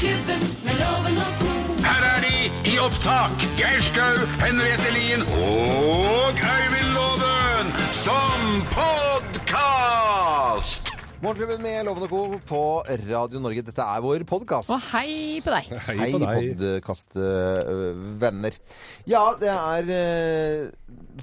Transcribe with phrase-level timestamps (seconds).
[0.00, 1.52] Morgenklubben med loven og co.
[1.84, 2.32] Her er de
[2.70, 3.42] i opptak.
[3.58, 10.88] Geir Skau, Henriette Lien og Øyvind Loven som podkast!
[11.20, 12.40] Morgenklubben med Loven og Co.
[12.48, 13.60] på Radio Norge.
[13.66, 14.72] Dette er vår podkast.
[14.72, 15.68] Og hei på deg.
[15.90, 18.56] Hei, podkastvenner.
[19.04, 20.72] Ja, det er eh,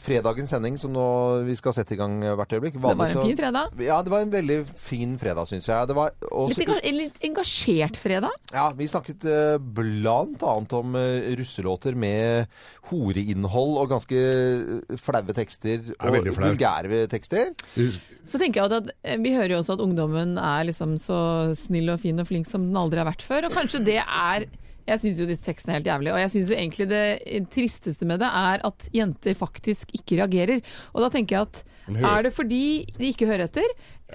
[0.01, 1.05] fredagens sending som nå
[1.47, 2.77] vi skal sette i gang hvert øyeblikk.
[2.77, 3.77] Det var en fin fredag.
[3.81, 5.89] Ja, det var en veldig fin fredag, syns jeg.
[5.89, 8.35] Det var også, Litt, enga litt engasjert fredag.
[8.53, 12.51] ja, vi snakket uh, blant annet om uh, russelåter med
[12.91, 15.89] horeinnhold og ganske eh, flaue tekster.
[15.97, 17.51] er Og vulgære tekster.
[18.27, 21.19] Så tenker jeg at Vi hører jo også at ungdommen er liksom så
[21.57, 23.49] snill og fin og flink som den aldri har vært før.
[23.49, 24.47] Og kanskje det er
[24.87, 26.13] Jeg syns jo disse tekstene er helt jævlig.
[26.15, 30.61] Og jeg syns jo egentlig det tristeste med det er at jenter faktisk ikke reagerer.
[30.95, 33.67] Og da tenker jeg at er det fordi de ikke hører etter?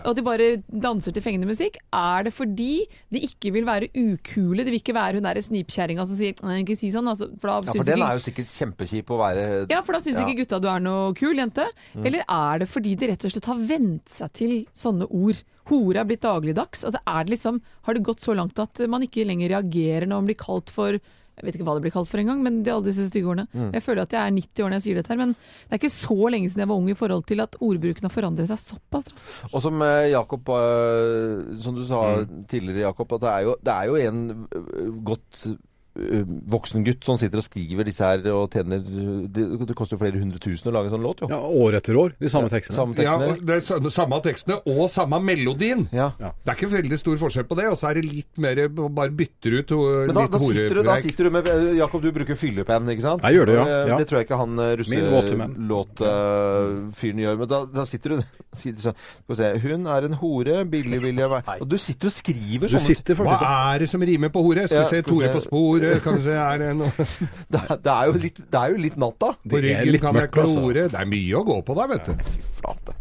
[0.08, 1.76] Og de bare danser til fengende musikk?
[1.92, 4.64] Er det fordi de ikke vil være ukule?
[4.64, 7.28] De vil ikke være hun derre snipkjerringa som sier ikke si sånn, altså.
[7.40, 10.16] For Ja, for den ikke- er jo sikkert kjempekjip å være ja, for da syns
[10.16, 10.24] Ja.
[10.24, 10.28] Mm.
[10.32, 11.66] ikke gutta du er noe kul jente.
[11.96, 15.42] Eller er det fordi de rett og slett har vent seg til sånne ord?
[15.70, 16.84] Hore er blitt dagligdags.
[16.84, 20.06] At det er det liksom, har det gått så langt at man ikke lenger reagerer
[20.08, 20.98] når man blir kalt for
[21.32, 23.46] jeg vet ikke hva det blir kalt for engang, men de alle disse stygge ordene.
[23.56, 23.70] Mm.
[23.72, 25.78] Jeg føler at jeg er 90 år når jeg sier dette her, men det er
[25.80, 28.60] ikke så lenge siden jeg var ung i forhold til at ordbruken har forandret seg
[28.60, 29.48] såpass drastisk.
[29.56, 32.44] Og som eh, Jakob, eh, som du sa Mm.
[32.52, 34.20] tidligere, Jakob, at det er jo, det er jo en
[34.52, 35.46] eh, godt
[35.92, 40.16] voksen gutt som sitter og skriver disse her og tjener Det, det koster jo flere
[40.16, 41.28] hundre tusen å lage en sånn låt, jo.
[41.28, 42.76] Ja, år etter år, de samme tekstene.
[42.78, 43.28] Samme tekstene.
[43.28, 43.60] og det er
[43.92, 45.88] samme- tekstene og samme melodien.
[45.92, 46.10] Ja.
[46.16, 49.10] Det er ikke veldig stor forskjell på det, og så er det litt mer bare
[49.12, 52.12] bytter ut Men da, litt da, sitter du, da sitter du med eh, Jakob, du
[52.14, 53.22] bruker fyllepenn, ikke sant?
[53.26, 53.64] Jeg gjør det, ja.
[53.66, 53.96] Eh, Ja.
[53.98, 57.36] Det tror jeg ikke han russelåtfyren uh, gjør.
[57.42, 58.18] Men da, da sitter du
[58.62, 61.76] sitter sånn Skal vi se Hun er en hore, billig vil jeg være Og du
[61.80, 62.86] sitter og skriver sånn.
[63.26, 63.36] Hva
[63.74, 64.62] er det som rimer på hore?
[64.70, 65.81] Skal vi se Tore på sporet?
[65.82, 67.06] Kan kanskje er det noe
[67.52, 69.32] det, er- det, er jo litt, det er jo litt natta.
[69.42, 70.60] På Det ryggen litt kan jeg mørkt, altså.
[70.62, 70.84] klore.
[70.92, 72.26] Det er mye å gå på da, vet du.
[72.32, 72.96] Fy flate.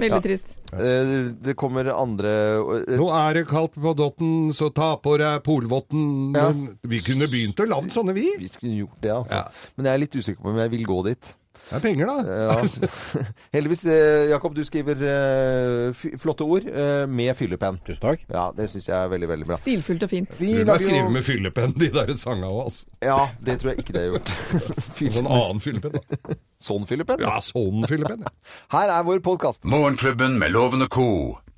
[0.00, 0.52] Veldig trist.
[0.74, 1.10] Eh,
[1.46, 6.06] Det kommer andre eh, Nå er det kaldt på dotten, så ta på deg polvotten.
[6.36, 6.48] Ja.
[6.82, 8.26] Vi kunne begynt å lage sånne, vi.
[8.40, 9.42] Vi skulle gjort det, altså.
[9.42, 9.72] Ja.
[9.76, 11.34] Men jeg er litt usikker på om jeg vil gå dit.
[11.66, 12.36] Det er penger, da.
[12.46, 12.90] Ja.
[13.56, 17.80] Heldigvis, eh, Jakob, du skriver eh, flotte ord eh, med fyllepenn.
[17.86, 18.22] Tusen takk.
[18.30, 19.58] Ja, det syns jeg er veldig, veldig bra.
[19.58, 20.38] Stilfullt og fint.
[20.38, 22.86] Vi Du må skrive med fyllepenn, de der sanga òg, altså.
[23.02, 23.18] Ja,
[23.48, 24.34] det tror jeg ikke det har gjort.
[25.18, 25.98] Sånn annen fyllepenn.
[25.98, 26.38] da.
[26.66, 27.20] Sånn fyllepenn?
[27.26, 28.22] Ja, sånn fyllepenn.
[28.24, 28.32] Ja.
[28.78, 29.66] Her er vår podkast.
[29.68, 31.08] Morgenklubben med Loven og co.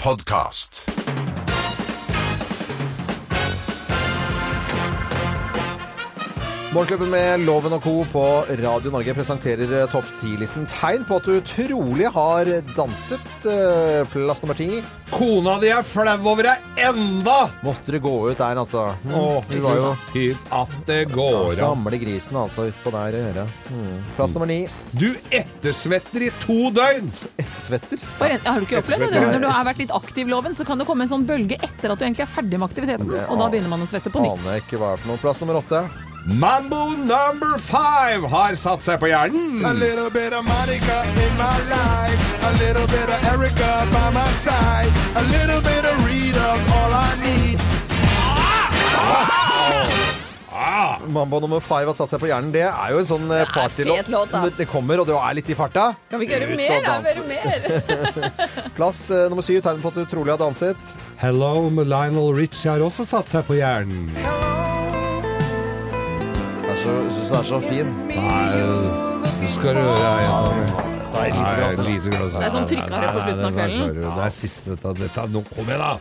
[0.00, 0.82] podkast.
[6.68, 7.92] Morgenklubben med Loven og Co.
[8.12, 8.22] på
[8.60, 13.24] Radio Norge presenterer eh, topp 10-listen tegn på at du trolig har danset.
[13.48, 14.82] eh, Plass nummer ti.
[15.08, 17.38] Kona di er flau over deg enda!
[17.64, 18.82] Måtte det gå ut der, altså.
[19.00, 21.62] Mm, Åh, du var jo Typ at det går an.
[21.62, 23.54] gamle grisen, altså, utpå der i øret.
[23.72, 24.02] Mm.
[24.18, 24.58] Plass nummer ni.
[24.92, 27.08] Du ettersvetter i to døgn!
[27.40, 28.04] Ettersvetter.
[28.28, 29.22] En- Har du ikke opplevd det?
[29.32, 31.96] Når du har vært litt aktiv, Loven, så kan det komme en sånn bølge etter
[31.96, 33.08] at du egentlig er ferdig med aktiviteten.
[33.08, 34.36] Det Og da begynner man å svette på nytt.
[34.44, 35.22] Aner ikke hva det er for noe.
[35.24, 35.82] Plass nummer åtte.
[36.28, 39.62] Mambo number five har satt seg på hjernen.
[39.64, 42.20] A little bit of Monica in my life.
[42.44, 44.92] A little bit of Erica by my side.
[45.16, 47.64] A little bit of Rita's all I need.
[51.08, 52.50] Mambo nummer five har satt seg på hjernen.
[52.52, 54.02] Det er jo en sånn eh, partylåt.
[54.02, 54.42] fet låt, da.
[54.44, 55.94] Det- Det kommer, og du er litt i farta.
[56.10, 56.82] Kan vi ikke gjøre mer?
[56.84, 57.00] da?
[57.00, 58.70] Gjøre mer?
[58.76, 60.92] Plass eh, nummer syv, tegn på at du trolig har danset.
[61.16, 64.12] Hello med Lionel Rich har også satt seg på hjernen.
[66.88, 67.88] Jeg synes den er så fin.
[68.08, 68.52] Nei,
[69.38, 70.12] Du skal røre høre.
[70.24, 70.38] Ja,
[71.08, 72.32] Det er litt glass, lite glass.
[72.38, 73.88] Det er sånn trykkare på slutten av kvelden.
[73.98, 74.92] Det er siste dette.
[75.02, 75.92] dette nå kom igjen, da!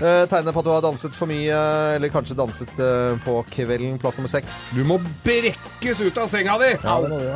[0.00, 1.56] Eh, Tegner på at du har danset for mye,
[1.96, 3.96] eller kanskje danset eh, på kvelden.
[4.00, 4.60] Plass nummer seks.
[4.78, 6.70] Du må brekkes ut av senga di!
[6.78, 7.26] Ja, det må du.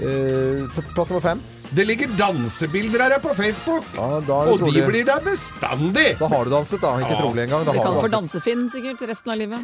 [0.00, 1.40] Eh, t- plass nummer fem.
[1.70, 6.16] Det ligger dansebilder her på Facebook, Ja, da, er det og de blir der bestandig!
[6.18, 6.96] da har du danset, da.
[6.98, 7.20] Ikke Ja.
[7.20, 7.64] trolig engang.
[7.64, 9.60] Da Blir har kalt du for dansefinn sikkert resten av livet.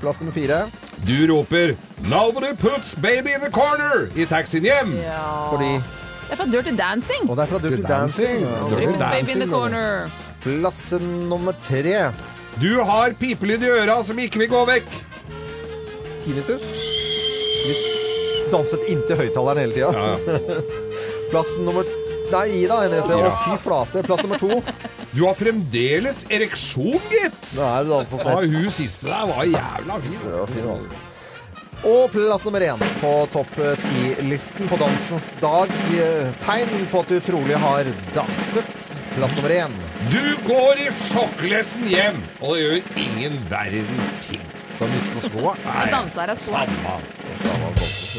[0.00, 0.66] Plass nummer fire.
[1.06, 4.92] Du roper 'Nobody puts baby in the corner' i taxien hjem.
[5.50, 5.72] Fordi
[6.28, 7.30] Det er fra Dirty Dancing.
[7.30, 8.42] Og det er fra Dirty Dancing.
[8.42, 8.70] Dancing.
[8.70, 10.10] Dirty Dirty Baby in the corner.
[10.42, 12.12] Plass nummer tre.
[12.60, 14.88] Du har pipelyd i øra som ikke vil gå vekk.
[16.20, 16.62] Tinnitus.
[17.68, 19.92] Litt danset inntil høyttaleren hele tida.
[21.30, 21.84] Plass nummer
[22.28, 23.14] Nei, gi da, Henriette.
[23.16, 23.30] Å, Ja.
[23.44, 24.02] fy flate.
[24.04, 24.62] Plass nummer to.
[25.14, 27.38] Du har fremdeles ereksjon, gitt!
[27.54, 30.18] Det er det altså Ja, hun siste der var jævla fin.
[30.24, 30.92] Det var fin, altså.
[31.88, 33.54] Og plass nummer én på topp
[33.84, 35.70] ti-listen på dansens dag.
[35.94, 38.98] Eh, Tegn på at du trolig har danset.
[39.14, 39.72] Plass nummer én.
[40.10, 44.42] Du går i sokkelesten hjem, og det gjør ingen verdens ting.
[44.78, 45.54] Du har mistet skoa.
[45.64, 45.86] Nei.
[45.90, 46.52] danser jeg så.
[46.52, 47.00] Samme.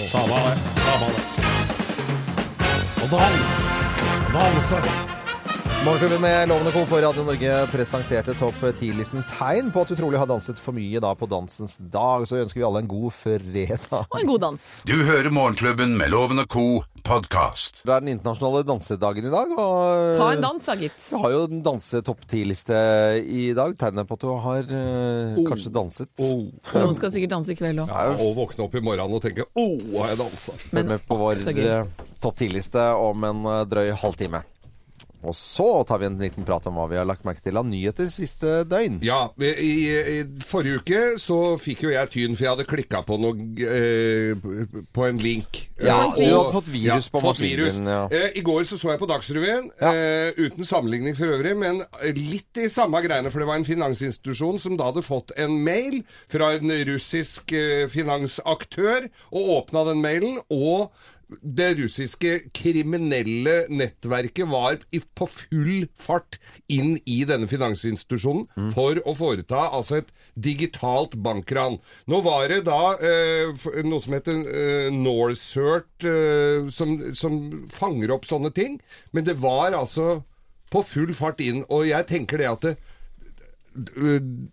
[0.09, 1.38] Samme det.
[3.00, 3.30] Samme det.
[4.34, 4.51] Og dan.
[4.74, 5.19] Danse.
[5.85, 6.85] Morgenklubben med Lovende Co.
[6.85, 10.99] på Radio Norge presenterte topp 10-listen tegn på at du trolig har danset for mye
[11.01, 12.25] da på dansens dag.
[12.27, 13.85] Så ønsker vi alle en god fredag.
[14.11, 14.65] Og en god dans.
[14.89, 16.83] Du hører Morgenklubben med Lovende Co.
[17.07, 17.79] podkast.
[17.87, 19.55] Det er den internasjonale dansedagen i dag.
[19.55, 20.99] Og Ta en dans, da, gitt.
[21.13, 22.81] Vi har jo en dansetopp 10-liste
[23.23, 23.79] i dag.
[23.79, 26.11] Tegnet på at du har eh, kanskje danset.
[26.19, 27.95] Noen skal sikkert danse i kveld òg.
[27.95, 30.59] Ja, Og våkne opp i morgenen og tenke 'Å, har jeg dansa'?
[30.75, 34.43] Følg med på vår eh, topp 10-liste om en eh, drøy halvtime.
[35.24, 37.66] Og så tar vi en liten prat om hva vi har lagt merke til av
[37.68, 39.01] nyheter siste døgn.
[39.04, 39.71] Ja, i,
[40.16, 43.36] i forrige uke så fikk jo jeg tyn, for jeg hadde klikka på noe
[43.68, 44.48] eh,
[44.95, 45.66] på en link.
[45.83, 47.81] Ja, og, du hadde fått virus på fått maskinen virus.
[47.83, 48.00] ja.
[48.16, 49.92] Eh, I går så så jeg på Dagsrevyen, Ja.
[49.94, 51.83] eh, uten sammenligning for øvrig, men
[52.15, 56.01] litt i samme greiene, for det var en finansinstitusjon som da hadde fått en mail
[56.31, 60.92] fra en russisk eh, finansaktør, og åpna den mailen, og
[61.29, 64.79] det russiske kriminelle nettverket var
[65.13, 66.39] på full fart
[66.73, 68.71] inn i denne finansinstitusjonen Mm.
[68.73, 71.77] for å foreta altså et digitalt bankran.
[72.09, 73.53] Nå var det da eh,
[73.85, 78.79] noe som heter eh, Norcert, eh, som, som fanger opp sånne ting,
[79.13, 80.23] men det var altså
[80.73, 82.75] på full fart inn, og jeg tenker det at det,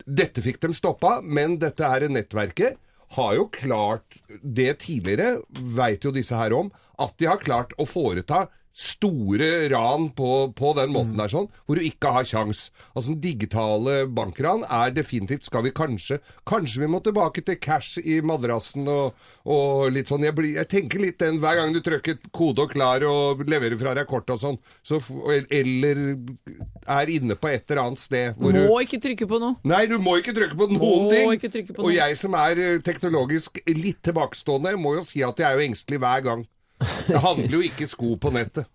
[0.07, 2.77] dette fikk dem stoppa, men dette er nettverket
[3.15, 5.41] har jo klart det tidligere,
[5.77, 10.73] veit jo disse her om, at de har klart å foreta store ran på, på
[10.77, 12.67] den måten der sånn, hvor du ikke har kjangs.
[12.93, 16.19] Altså digitale bankran er definitivt Skal vi kanskje
[16.49, 19.17] Kanskje vi må tilbake til cash i madrassen og,
[19.49, 20.27] og litt sånn.
[20.29, 23.79] Jeg, blir, jeg tenker litt den hver gang du trykker kode og klar og leverer
[23.81, 25.01] fra deg kort og sånn, så,
[25.49, 26.03] eller
[26.99, 29.57] er inne på et eller annet sted hvor du Må ikke trykke på noe.
[29.67, 31.33] Nei, du må ikke trykke på noen Må ting.
[31.39, 35.41] ikke trykke på og jeg som er eh, teknologisk litt tilbakestående, må jo si at
[35.41, 36.45] jeg er jo engstelig hver gang.
[37.09, 38.67] Jeg handler jo ikke sko på nettet.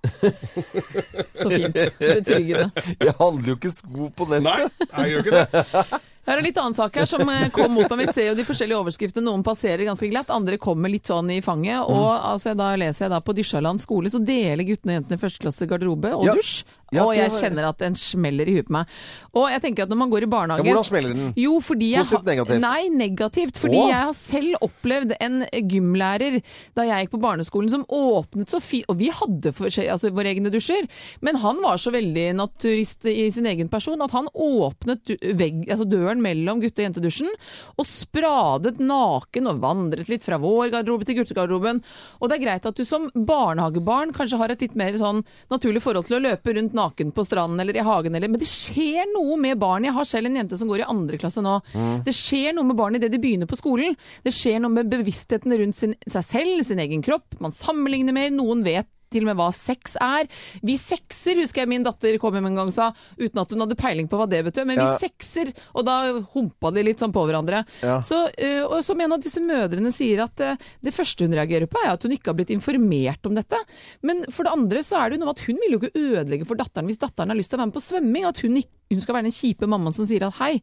[1.38, 1.75] Så fint.
[2.00, 2.71] Betryggende.
[2.98, 4.88] Jeg handler jo ikke sko på nettet.
[4.92, 6.01] Nei, jeg gjør ikke det.
[6.21, 8.03] Det er en litt annen sak her som eh, kom mot meg.
[8.06, 9.24] Vi ser jo de forskjellige overskriftene.
[9.25, 11.80] Noen passerer ganske glatt, andre kommer litt sånn i fanget.
[11.81, 11.95] Mm.
[11.98, 15.42] Og altså, da leser jeg da på Dysjaland skole, så deler guttene og jentene første
[15.45, 16.36] klasse garderobe og Ja.
[16.38, 16.62] dusj.
[16.92, 18.90] Ja, og jeg kjenner at den smeller i huet på meg.
[19.32, 21.30] Og jeg tenker at når man går i barnehage Ja, hvordan smeller den?
[21.40, 22.60] Jo, fordi jeg Positivt, negativt?
[22.66, 23.60] Nei, negativt.
[23.64, 23.86] Fordi Åh.
[23.88, 25.38] jeg har selv opplevd en
[25.72, 26.42] gymlærer
[26.76, 30.34] da jeg gikk på barneskolen som åpnet så fint Og vi hadde for, altså, våre
[30.34, 30.90] egne dusjer,
[31.24, 35.88] men han var så veldig naturist i sin egen person at han åpnet vegg, altså
[35.88, 37.32] døren mellom gutte- og jentedusjen
[37.80, 41.80] og spradet naken og vandret litt fra vår garderobe til guttegarderoben.
[42.20, 45.24] Og det er greit at du som barnehagebarn kanskje har et litt mer sånn
[45.54, 46.81] naturlig forhold til å løpe rundt naken
[47.16, 49.86] på stranden eller i hagen, eller, men det skjer noe med barn.
[49.88, 51.57] Jeg har selv en jente som går i andre klasse nå.
[52.06, 53.98] Det skjer noe med barn idet de begynner på skolen.
[54.25, 57.39] Det skjer noe med bevisstheten rundt sin, seg selv, sin egen kropp.
[57.44, 58.33] Man sammenligner mer.
[58.33, 60.30] Noen vet til og med hva sex er.
[60.66, 63.63] Vi sexer, husker jeg min datter kom hjem en gang og sa, uten at hun
[63.66, 64.88] hadde peiling på hva det betød, men Ja.
[64.96, 65.98] vi sexer, og da
[66.34, 67.66] humpa de litt sånn på hverandre.
[67.84, 68.00] Ja.
[68.02, 71.68] Så, eh, og som en av disse mødrene sier at eh, det første hun reagerer
[71.68, 73.58] på er at hun ikke har blitt informert om dette.
[74.02, 76.00] Men for det andre så er det jo noe med at hun vil jo ikke
[76.00, 78.56] ødelegge for datteren hvis datteren har lyst til å være med på svømming, at hun,
[78.62, 80.62] ikke, hun skal være den kjipe mammaen som sier at hei.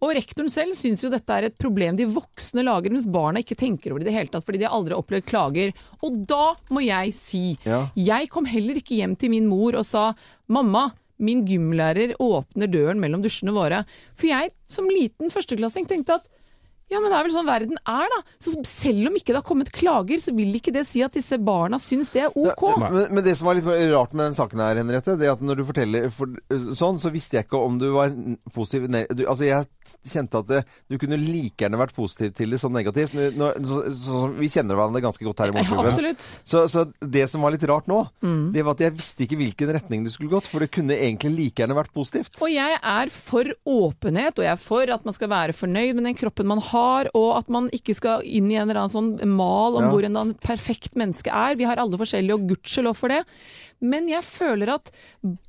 [0.00, 3.56] Og rektoren selv syns jo dette er et problem de voksne lager, mens barna ikke
[3.58, 5.72] tenker over det i det hele tatt, fordi de har aldri opplevd klager.
[6.02, 7.83] Og da må jeg si, Ja.
[7.98, 10.10] Jeg kom heller ikke hjem til min mor og sa
[10.52, 10.90] mamma,
[11.24, 13.84] min gymlærer åpner døren mellom dusjene våre.
[14.18, 16.30] For jeg som liten førsteklassing tenkte at
[16.92, 18.18] ja, men det er vel sånn verden er, da.
[18.42, 21.38] Så selv om ikke det har kommet klager, så vil ikke det si at disse
[21.42, 22.64] barna syns det er ok.
[22.68, 25.42] Ja, men, men det som var litt rart med den saken her, Henriette, det at
[25.42, 26.36] når du forteller for,
[26.76, 28.12] sånn, så visste jeg ikke om du var
[28.52, 29.70] positiv du, Altså, jeg
[30.06, 30.60] kjente at det,
[30.90, 33.14] du kunne like gjerne vært positiv til det som negativt.
[33.14, 35.90] Nå, så, så, vi kjenner hverandre ganske godt her i Ja, Morgenklubben.
[35.92, 36.28] absolutt.
[36.48, 38.00] Så, så det som var litt rart nå,
[38.54, 40.48] det var at jeg visste ikke hvilken retning det skulle gått.
[40.50, 42.38] For det kunne egentlig like gjerne vært positivt.
[42.44, 46.08] Og jeg er for åpenhet, og jeg er for at man skal være fornøyd med
[46.10, 49.12] den kroppen man har, og at man ikke skal inn i en eller annen sånn
[49.34, 49.90] mal om Ja.
[49.92, 51.56] hvor en perfekt menneske er.
[51.60, 53.22] Vi har alle forskjellige, og gudskjelov for det.
[53.84, 54.90] Men jeg føler at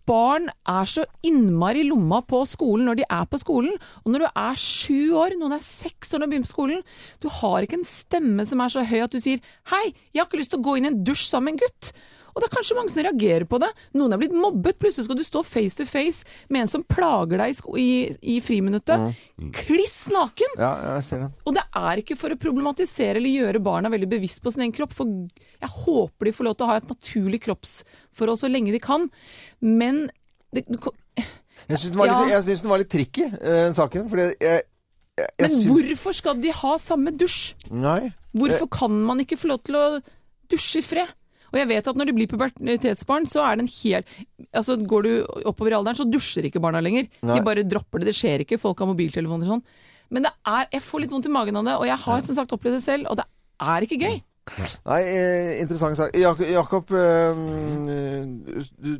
[0.07, 3.77] barn er så innmari i lomma på skolen når de er på skolen.
[4.03, 6.83] Og når du er sju år, noen er seks år når du begynner på skolen,
[7.23, 9.39] du har ikke en stemme som er så høy at du sier
[9.71, 11.63] 'hei, jeg har ikke lyst til å gå inn i en dusj sammen med en
[11.65, 11.95] gutt'.
[12.35, 13.69] Og det er kanskje mange som reagerer på det.
[13.95, 14.75] Noen er blitt mobbet.
[14.81, 17.85] Plutselig skal du stå face to face med en som plager deg i,
[18.19, 19.15] i, friminuttet.
[19.55, 20.57] Kliss naken!
[20.59, 21.31] Ja, jeg ser den.
[21.47, 24.75] Og det er ikke for å problematisere eller gjøre barna veldig bevisst på sin egen
[24.75, 28.75] kropp, for jeg håper de får lov til å ha et naturlig kroppsforhold så lenge
[28.75, 29.07] de kan.
[29.63, 30.05] Men
[30.51, 30.75] det, du
[31.71, 32.41] Jeg syns den, Ja.
[32.43, 34.09] synes den var litt tricky, den saken.
[34.11, 34.63] Fordi jeg, jeg,
[35.23, 37.53] jeg, Men syns- hvorfor skal de ha samme dusj?
[37.71, 38.11] Nei.
[38.35, 39.85] Hvorfor kan man ikke få lov til å
[40.51, 41.15] dusje i fred?
[41.53, 44.05] Og jeg vet at når de blir pubertetsbarn, så er det en hel
[44.55, 45.11] Altså går du
[45.45, 47.07] oppover i alderen, så dusjer ikke barna lenger.
[47.21, 47.39] Nei.
[47.39, 48.11] De bare dropper det.
[48.11, 48.59] Det skjer ikke.
[48.61, 49.65] Folk har mobiltelefoner og sånn.
[50.13, 52.37] Men det er Jeg får litt vondt i magen av det, og jeg har som
[52.37, 53.25] sagt opplevd det selv, og det
[53.61, 54.17] er ikke gøy.
[54.85, 56.13] Nei, eh, interessant sak.
[56.21, 57.39] Jak Jakob, eh,
[58.77, 58.91] du,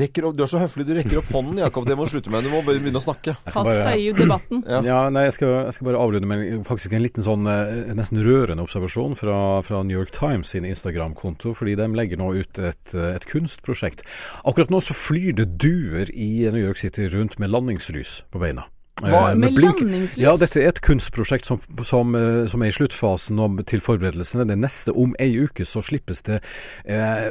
[0.00, 1.86] rekker opp, du er så høflig, du rekker opp hånden, Jakob.
[1.86, 2.42] Det må du slutte med.
[2.42, 3.36] Du må bare begynne å snakke.
[3.46, 4.64] Kast bare, deg i debatten.
[4.66, 4.82] Ja.
[4.86, 8.18] ja, nei, jeg skal, jeg skal bare avrunde med faktisk en liten sånn eh, nesten
[8.26, 12.94] rørende observasjon fra, fra New York Times sin Instagram-konto, fordi de legger nå ut et,
[12.96, 14.02] eh, et kunstprosjekt.
[14.42, 18.66] Akkurat nå så flyr det duer i New York City rundt med landingslys på beina.
[19.00, 19.30] Hva?
[19.30, 20.18] Eh, Med blink- landingslys?
[20.20, 24.44] Ja, dette er et kunstprosjekt som, som, eh, som er i sluttfasen til forberedelsene.
[24.48, 26.40] Det neste om ei uke så slippes det
[26.84, 27.30] eh,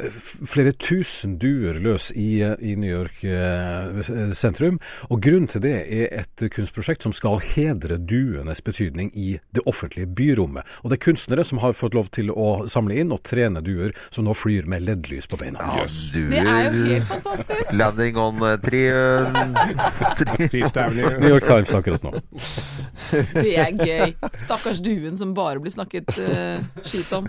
[0.50, 4.02] flere tusen duer løs i, eh, i New York eh,
[4.36, 4.80] sentrum.
[5.10, 10.06] Og grunnen til det er et kunstprosjekt som skal hedre duenes betydning i det offentlige
[10.10, 10.64] byrommet.
[10.82, 13.90] Og det er kunstnere som har fått lov til å samle inn og trene duer
[14.10, 15.58] som nå flyr med LED-lys på beina.
[15.80, 16.30] Ja, duer.
[16.30, 17.72] Det er jo helt fantastisk.
[17.76, 18.80] Landing on uh, tre,
[21.20, 22.12] New York Times akkurat nå.
[23.34, 24.12] Det er gøy.
[24.44, 27.26] Stakkars duen som bare blir snakket uh, skit om.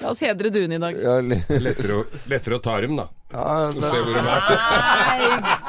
[0.00, 0.96] La oss hedre duen i dag.
[0.96, 3.06] ja, li- Lettere, å, lettere å ta dem, da.
[3.34, 4.26] ja, Så se hvor de er.
[5.04, 5.20] Nei,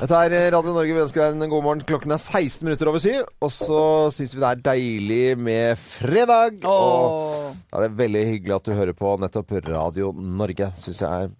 [0.00, 0.94] Dette er eh, Radio Norge.
[0.96, 1.82] Vi ønsker deg en god morgen.
[1.84, 3.18] Klokken er 16 minutter over syv.
[3.44, 3.80] Og så
[4.16, 6.62] syns vi det er deilig med fredag.
[6.64, 10.70] Og da er det veldig hyggelig at du hører på nettopp Radio Norge.
[10.80, 11.34] Syns jeg er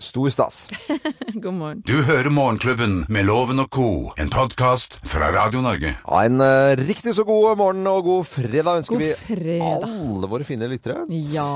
[0.00, 0.68] stor stas.
[1.44, 1.82] God morgen.
[1.86, 3.88] Du hører Morgenklubben med Loven og co.,
[4.20, 5.92] en podkast fra Radio Norge.
[6.00, 9.84] Ja, en uh, riktig så god morgen og god fredag ønsker God vi fredag.
[9.86, 11.04] alle våre fine lyttere.
[11.32, 11.46] Ja.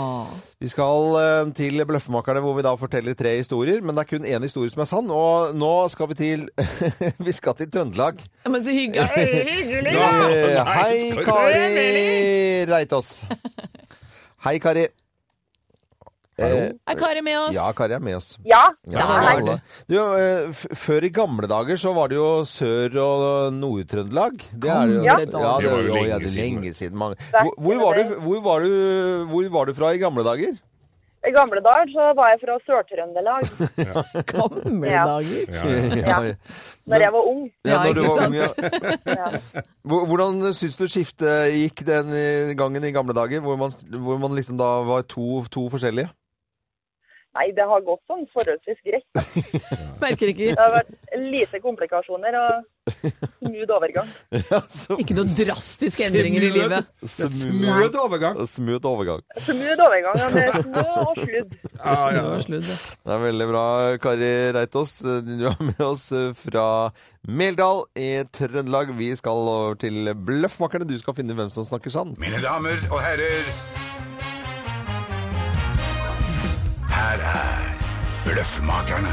[0.60, 3.80] Vi skal uh, til Bløffmakerne, hvor vi da forteller tre historier.
[3.82, 6.44] Men det er kun én historie som er sann, og nå skal vi til
[7.26, 8.20] Vi skal til Trøndelag.
[8.44, 9.08] Ja, Men så hyggelig.
[9.54, 9.96] hyggelig.
[9.96, 10.66] Ja.
[10.68, 13.16] Hei, Kari Reitås.
[14.44, 14.86] Hei, Kari.
[16.34, 16.56] Hallo?
[16.90, 17.54] Er Kari med oss?
[17.54, 18.32] Ja, Kari er med oss.
[18.44, 19.60] Ja, Ja, det.
[19.86, 24.42] Du, eh, før i gamle dager så var det jo Sør- og Nord-Trøndelag.
[24.50, 25.02] Det er det jo.
[25.04, 25.18] Ja.
[25.20, 26.60] Ja, det var jo lenge ja, det siden.
[26.60, 26.98] lenge siden.
[26.98, 27.16] Mange.
[27.30, 30.56] Hvor, hvor, var du, hvor, var du, hvor var du fra i gamle dager?
[31.24, 33.46] i gamle dager så var jeg fra Sør-Trøndelag,
[34.34, 35.04] Gamle Ja.
[35.08, 35.46] dager.
[35.48, 35.62] Ja,
[35.96, 36.18] ja.
[36.26, 36.34] Ja.
[36.84, 37.46] når jeg var ung.
[37.64, 38.48] Ja, når du var ung, ja.
[39.16, 39.62] Ja.
[39.88, 44.36] Hvordan syns du skiftet gikk den eh, gangen i gamle dager, hvor man, hvor man
[44.36, 46.10] liksom da var to, to forskjellige?
[47.34, 49.06] Nei, det har gått sånn forholdsvis greit.
[50.04, 52.92] Merker ikke Det har vært lite komplikasjoner og
[53.40, 54.10] smooth overgang.
[54.36, 56.90] Ja, så- Ikke noen drastiske endringer i livet.
[57.02, 58.38] Smooth overgang.
[58.50, 59.24] Smooth overgang.
[59.48, 61.56] Smooth overgang ja, med snø og sludd.
[61.74, 62.76] Ja, Det Snø og sludd, ja.
[63.08, 63.64] Det er veldig bra,
[64.04, 64.94] Kari Reitås.
[65.26, 66.06] Du er med oss
[66.44, 66.66] fra
[67.26, 68.94] Meldal i Trøndelag.
[69.00, 70.86] Vi skal over til Bløffmakerne.
[70.86, 72.14] Du skal finne hvem som snakker sann.
[72.22, 73.50] Mine damer og herrer
[78.44, 79.10] Bløffmakerne.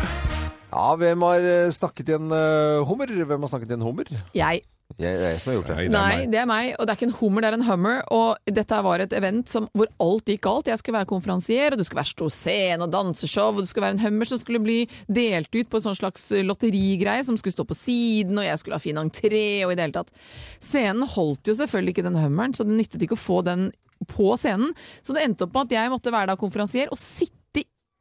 [0.74, 3.08] Ja, hvem har eh, snakket i en uh, hummer?
[3.08, 4.10] Hvem har snakket i en hummer?
[4.36, 4.66] Jeg.
[4.98, 5.78] Jeg, det er jeg som har gjort det.
[5.78, 6.74] Nei, det er Nei, det er meg.
[6.76, 8.02] Og det er ikke en hummer, det er en hummer.
[8.12, 10.68] Og dette var et event som, hvor alt gikk galt.
[10.68, 13.88] Jeg skulle være konferansier, og det skulle være stor scene og danseshow, og det skulle
[13.88, 17.56] være en hummer som skulle bli delt ut på en sånn slags lotterigreie som skulle
[17.56, 20.12] stå på siden, og jeg skulle ha fin entré og i det hele tatt.
[20.60, 23.70] Scenen holdt jo selvfølgelig ikke den hummeren, så det nyttet ikke å få den
[24.12, 24.76] på scenen.
[25.08, 27.40] Så det endte opp med at jeg måtte være da konferansier og sitte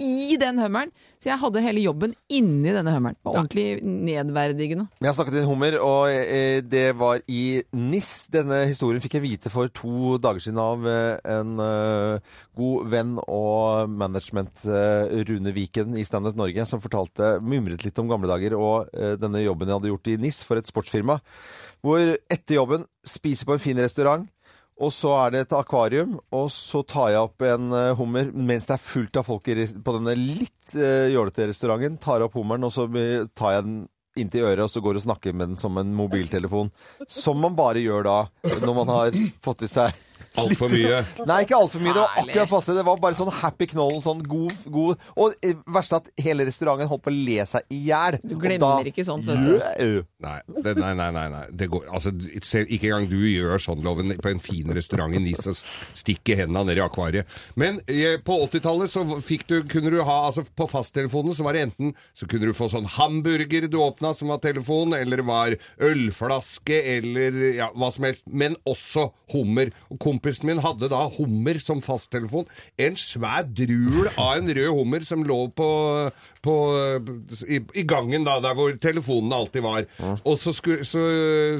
[0.00, 0.92] i den hummeren.
[1.20, 3.16] Så jeg hadde hele jobben inni denne hummeren.
[3.18, 4.86] Det var Ordentlig nedverdigende.
[5.02, 8.10] Jeg har snakket i en hummer, og eh, det var i NIS.
[8.32, 13.14] Denne historien fikk jeg vite for to dager siden av eh, en eh, god venn
[13.26, 14.64] og management,
[15.28, 18.90] Rune Viken i Standup Norge, som fortalte, mumret litt om gamle dager og
[19.20, 21.18] denne jobben jeg hadde gjort i NIS for et sportsfirma.
[21.84, 24.28] Hvor etter jobben spiser på en fin restaurant.
[24.80, 28.68] Og så er det et akvarium, og så tar jeg opp en eh, hummer mens
[28.68, 31.98] det er fullt av folk på denne litt uh, jålete restauranten.
[32.00, 32.86] Tar opp hummeren, og så
[33.36, 33.80] tar jeg den
[34.18, 36.72] inntil øret, og så går og snakker med den som en mobiltelefon.
[37.08, 38.16] Som man bare gjør da,
[38.64, 39.92] når man har fått i seg
[40.38, 41.00] Altfor mye.
[41.26, 41.94] Nei, ikke altfor mye.
[41.96, 42.74] Det var akkurat passe.
[42.76, 43.96] Det var bare sånn happy knoll.
[44.04, 47.80] Sånn god, god Og eh, verst at hele restauranten holdt på å le seg i
[47.88, 48.18] hjel.
[48.22, 49.56] Du glemmer da- ikke sånt, vet du.
[50.22, 51.42] Nei, det, nei, nei, nei, nei.
[51.56, 55.46] Det går, altså, ikke engang du gjør sånn, Loven, på en fin restaurant i Nis
[55.50, 55.56] og
[55.98, 57.26] stikker hendene ned i akvariet.
[57.58, 61.56] Men eh, på 80-tallet så fikk du, kunne du ha, altså på fasttelefonen så var
[61.58, 65.26] det enten, så kunne du få sånn hamburger du åpna som var telefon, eller det
[65.26, 68.24] var ølflaske, eller ja, hva som helst.
[68.30, 69.72] Men også hummer.
[69.90, 72.46] Og kompisen min hadde da hummer som fasttelefon.
[72.78, 75.68] En svær drul av en rød hummer som lå på,
[76.44, 76.54] på
[77.48, 79.86] i, i gangen da, der hvor telefonene alltid var.
[80.28, 81.00] Og så skulle, så,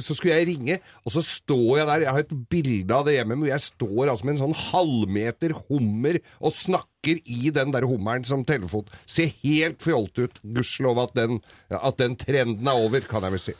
[0.03, 2.05] så skulle jeg ringe, og så står jeg der.
[2.05, 5.55] Jeg har et bilde av det hjemme, hvor jeg står altså med en sånn halvmeter
[5.69, 8.85] hummer og snakker i den der hummeren som telefon.
[9.09, 10.41] Ser helt fjolte ut.
[10.45, 11.41] Gudskjelov at, den-
[11.73, 13.55] at den trenden er over, kan jeg vel si.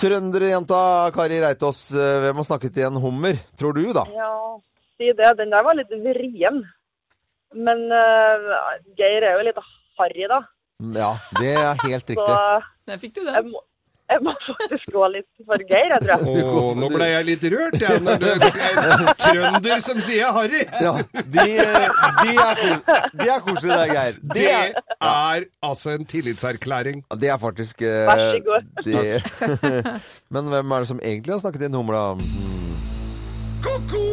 [0.00, 3.36] Trønderjenta Kari Reitås, eh, hvem har snakket i en hummer?
[3.60, 4.06] Tror du, da?
[4.16, 4.30] Ja,
[4.96, 5.32] si det.
[5.36, 6.62] Den der var litt vrien.
[7.52, 9.58] Men uh, Geir er jo litt
[9.98, 10.38] harry, da.
[10.96, 12.36] Ja, det er helt Så riktig.
[12.88, 13.50] Der fikk du jeg den.
[13.52, 13.60] må,
[14.10, 16.44] jeg må faktisk gå litt for Geir, jeg tror jeg.
[16.60, 20.62] Og nå ble jeg litt rørt, jeg, når det er trønder som sier Harry.
[20.82, 22.62] Ja, de, de, er,
[23.14, 24.20] de er koselige der, Geir.
[24.22, 27.04] Det Det er, er altså en tillitserklæring.
[27.20, 28.62] det er faktisk eh, Vær så god.
[28.84, 29.22] det-
[30.34, 32.04] Men hvem er det som egentlig har snakket inn humla?
[32.14, 32.76] Hmm.
[33.64, 34.09] Ko-ko!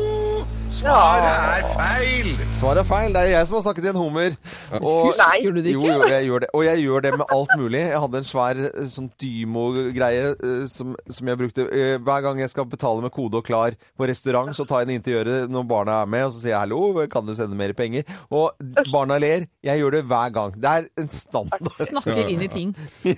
[0.68, 2.32] Svaret er feil!
[2.58, 3.14] Svaret er feil.
[3.16, 4.34] Det er jeg som har snakket i en hummer.
[4.82, 5.38] Og, Nei.
[5.40, 5.94] Husker du det ikke?
[5.94, 6.50] jo, jeg gjør det.
[6.58, 7.82] Og jeg gjør det med alt mulig.
[7.86, 12.42] Jeg hadde en svær eh, sånn Dymo-greie eh, som, som jeg brukte eh, hver gang
[12.44, 14.52] jeg skal betale med kode og klar på restaurant.
[14.58, 16.64] Så tar jeg den inn til øret når barna er med, og så sier jeg
[16.66, 18.04] hallo, kan du sende mer penger?
[18.28, 18.60] Og
[18.92, 19.48] barna ler.
[19.64, 20.60] Jeg gjør det hver gang.
[20.60, 21.72] Det er en standard.
[21.94, 22.76] Snakker inn i ting.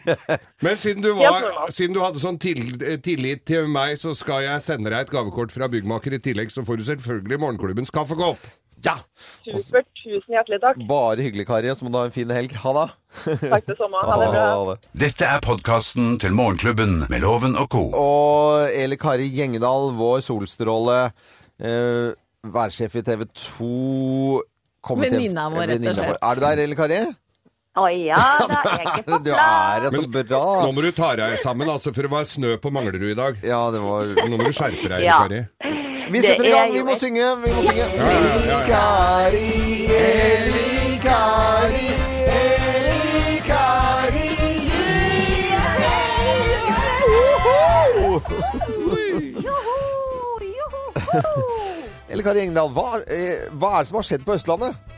[0.66, 4.94] Men siden du, var, siden du hadde sånn tillit til meg, så skal jeg sende
[4.94, 8.42] deg et gavekort fra byggmaker i tillegg, så får du selvfølgelig Morgenklubbens kaffekopp.
[8.86, 8.94] Ja!
[9.44, 9.88] Supert.
[10.00, 10.78] Tusen hjertelig takk.
[10.88, 11.68] Bare hyggelig, Kari.
[11.76, 12.54] Så må du ha en fin helg.
[12.64, 12.86] Ha det.
[13.42, 14.00] Takk det samme.
[14.08, 14.76] Ha det bra.
[15.04, 17.82] Dette er podkasten til Morgenklubben med Loven og co.
[18.00, 21.00] Og Eli Kari Gjengedal, vår solstråle,
[21.60, 22.14] eh,
[22.56, 24.42] værsjef i TV 2
[24.88, 26.24] kommet hjem- Venninna vår, rett og slett.
[26.24, 27.02] Er du der, Eli Kari?
[27.78, 28.18] Å ja
[28.50, 30.40] da, jeg er på Du er det så bra.
[30.66, 33.38] Nå må du ta deg sammen, altså, for det var snø på Manglerud i dag.
[33.46, 35.20] Ja, det var Nå må du skjerpe deg, Ja.
[35.28, 35.44] Kari.
[36.10, 36.72] Vi setter i gang.
[36.74, 37.28] Vi må synge.
[37.44, 37.86] Vi må synge.
[37.86, 38.60] ja, ja, ja.
[38.66, 39.52] Kari,
[39.94, 41.86] Eli Kari,
[42.34, 44.30] Eli Kari.
[49.46, 50.82] Joho, joho.
[52.12, 54.98] Eli Kari Engdahl, hva, eh, hva er det som har skjedd på Østlandet?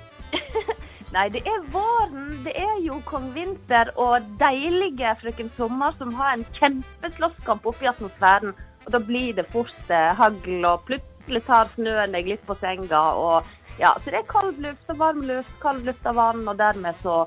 [1.11, 2.29] Nei, det er våren.
[2.45, 7.89] Det er jo kong vinter og deilige frøken sommer som har en kjempeslåsskamp oppe i
[7.91, 8.53] atmosfæren.
[8.85, 13.03] Og da blir det fort eh, hagl, og plutselig tar snøen deg litt på senga.
[13.19, 16.57] Og ja, så det er kald luft og varm luft, kald luft og vann, og
[16.59, 17.21] dermed så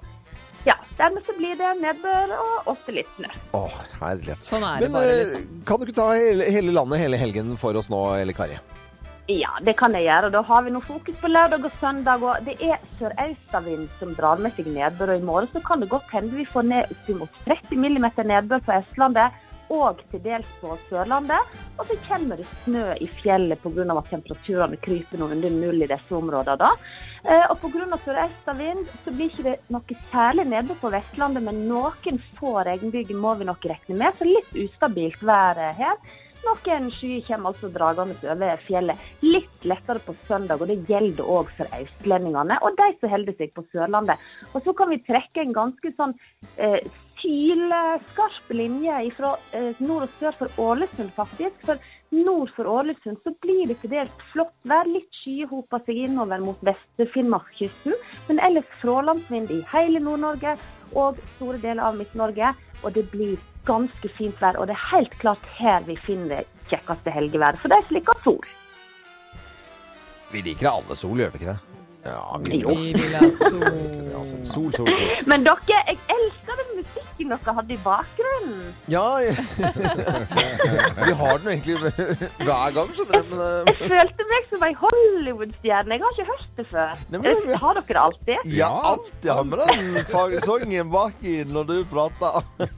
[0.65, 3.29] ja, dermed så blir det nedbør og ofte litt snø.
[3.59, 4.47] Åh, herlighet.
[4.47, 5.59] Sånn er det Men bare, eh, liksom.
[5.69, 8.57] kan du ikke ta hele, hele landet hele helgen for oss nå, Elle Kari?
[9.27, 10.29] Ja, det kan jeg gjøre.
[10.35, 12.23] Da har vi noe fokus på lørdag og søndag.
[12.23, 15.15] og Det er sørøstavind som drar med seg nedbør.
[15.15, 18.61] og I morgen så kan det godt hende vi får ned oppimot 30 mm nedbør
[18.61, 19.33] på Østlandet
[19.73, 21.41] og til dels på Sørlandet.
[21.79, 23.97] Og så kommer det snø i fjellet pga.
[23.97, 26.59] at temperaturene kryper noe under null i disse områdene.
[26.59, 26.71] da.
[27.25, 27.97] Eh, og Pga.
[28.05, 33.35] sørøstavind så blir ikke det noe særlig nedbør på Vestlandet, men noen få regnbyger må
[33.39, 34.13] vi nok regne med.
[34.19, 35.97] Så litt ustabilt vær eh, her.
[36.45, 39.07] Noen skyer kommer altså dragende over fjellet.
[39.25, 43.55] Litt lettere på søndag, og det gjelder òg for østlendingene og de som holder seg
[43.55, 44.21] på Sørlandet.
[44.53, 46.13] Og så kan vi trekke en ganske sånn
[46.61, 46.81] eh,
[47.23, 51.57] sylskarp linje fra eh, nord og sør for Ålesund, faktisk.
[51.65, 51.81] For
[52.15, 54.89] nord for Ålesund så blir det til dels flott vær.
[54.91, 57.97] Litt skyer hoper seg innover mot Vest-Finnmarkskysten.
[58.29, 60.59] Men ellers frålandsvind i hele Nord-Norge
[60.93, 62.55] og store deler av Midt-Norge.
[62.85, 64.59] Og det blir ganske fint vær.
[64.61, 68.21] Og det er helt klart her vi finner det kjekkeste helgeværet for de som liker
[68.25, 68.51] sol.
[70.33, 71.61] Vi liker alle sol, gjør vi ikke det?
[72.05, 73.65] Ja, vi vil ha sol.
[74.15, 75.29] Altså, sol, sol, sol.
[75.29, 76.74] Men dere, jeg elsker den
[77.15, 78.75] musikken dere hadde i bakgrunnen.
[78.89, 79.19] Ja,
[81.07, 81.77] vi har den jo egentlig
[82.47, 83.29] hver gang, skjønner du.
[83.31, 85.95] Men, eh, Jeg følte meg som ei Hollywood-stjerne.
[85.95, 86.95] Jeg har ikke hørt det før.
[87.11, 88.39] Nei, men- Eh, Har dere det alltid?
[88.57, 92.43] ja, alltid har vi den sang- sangen baki når du prater.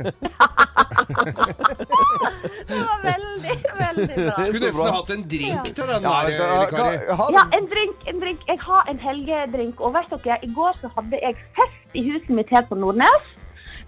[2.66, 4.44] Det var veldig, veldig bra.
[4.44, 6.96] Skulle nesten hatt en drink til den Ja, der, vi skal Eli ha, Kari.
[7.08, 8.40] ha, ha Ja, en drink, en drink.
[8.48, 9.80] Jeg har en helgedrink.
[9.80, 13.24] Og vet dere, i går så hadde jeg fest i huset mitt her på Nordnes.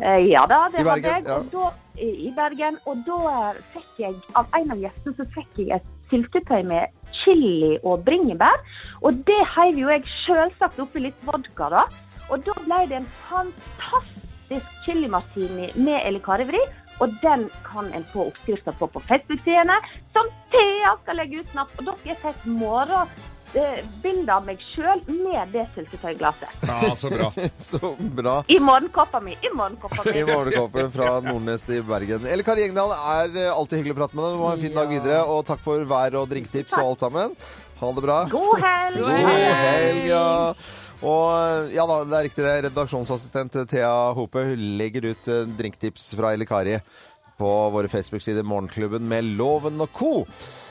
[0.00, 1.26] Eh, Ja da, det var jeg.
[1.26, 1.70] ja.
[1.98, 2.78] I, Bergen.
[2.86, 3.18] Og da
[3.50, 8.04] eh, fikk jeg, av en av gjestene, så fikk jeg et syltetøy med chili og
[8.06, 8.60] bringebær.
[9.02, 11.82] Og det heiv jo jeg sjølsagt oppi litt vodka, da.
[12.30, 16.60] Og da ble det en fantastisk chili martini med elikarevri.
[17.02, 19.76] Og den kan en få oppskrifter på på Facebook-sidene,
[20.14, 21.74] som Thea skal legge ut snart.
[21.78, 22.46] Og da skal jeg ta et
[24.02, 26.66] bilde av meg sjøl med det syltetøyglasset.
[26.68, 27.28] Ja, så bra.
[27.68, 28.34] Så bra.
[28.48, 29.36] I morgenkåpa mi.
[29.40, 30.32] I morgenkåpa I mi.
[30.32, 32.26] morgenkåpen fra Nordnes i Bergen.
[32.28, 34.36] Elle Kari Engdahl, er eh, alltid hyggelig å prate med deg.
[34.36, 35.22] Du må ha en fin dag videre.
[35.32, 37.34] Og takk for vær og drinktips og alt sammen.
[37.80, 38.20] Ha det bra.
[38.32, 39.02] God helg!
[39.02, 40.28] God helg, ja.
[40.98, 42.54] Og ja da, det er riktig det.
[42.68, 46.80] Redaksjonsassistent Thea Hope hun legger ut eh, drinktips fra Elle Kari
[47.38, 50.12] på våre Facebook-sider Morgenklubben med Loven og co.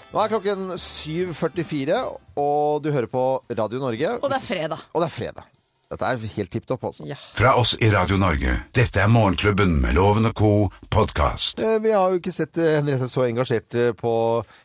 [0.08, 1.98] Nå er klokken 7.44,
[2.40, 4.14] og du hører på Radio Norge.
[4.24, 4.86] Og det er fredag.
[4.94, 5.50] Og det er fredag.
[5.88, 7.06] Dette er helt tipp topp, altså.
[7.38, 8.58] Fra oss i Radio Norge.
[8.76, 10.50] Dette er Morgenklubben med Loven og co.
[10.92, 11.62] podkast.
[11.64, 14.12] Eh, Vi har jo ikke sett eh, Henriette så engasjert eh, på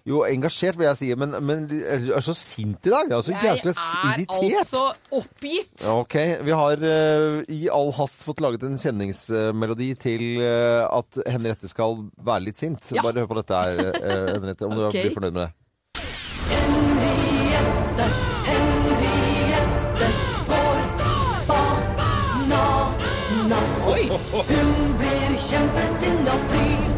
[0.09, 3.07] Jo, engasjert vil jeg si, men, men du er så sint i dag.
[3.07, 4.83] Du er så Jeg er altså
[5.15, 5.87] oppgitt.
[5.95, 12.49] Ok, Vi har i all hast fått laget en kjenningsmelodi til at Henriette skal være
[12.49, 12.91] litt sint.
[12.91, 13.07] Ja.
[13.07, 13.83] Bare hør på dette her,
[14.35, 15.05] Henriette, om okay.
[15.05, 15.51] du blir fornøyd med det.
[25.43, 26.92] Blir kjempesinna, fly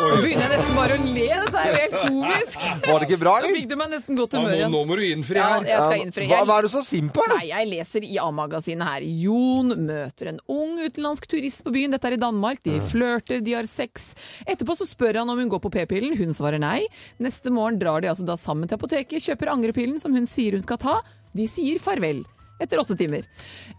[0.00, 1.24] Nå begynner jeg nesten bare å le.
[1.30, 2.62] Dette er jo helt komisk.
[2.90, 4.72] Var det ikke bra, Så fikk du meg nesten godt humør igjen.
[4.72, 5.66] nå må du innfri Ja, her.
[5.68, 6.28] jeg skal innfri.
[6.30, 7.26] Hva, hva er du så sint på?
[7.34, 9.06] Nei, jeg leser i A-magasinet her.
[9.26, 11.92] Jon møter en ung utenlandsk turist på byen.
[11.96, 12.62] Dette er i Danmark.
[12.66, 14.10] De flørter, de har sex.
[14.48, 16.16] Etterpå så spør han om hun går på p-pillen.
[16.18, 16.80] Hun svarer nei.
[17.20, 20.64] Neste morgen drar de altså da sammen til apoteket, kjøper angrepillen som hun sier hun
[20.64, 21.00] skal ta.
[21.36, 22.24] De sier farvel.
[22.60, 23.24] Etter åtte timer.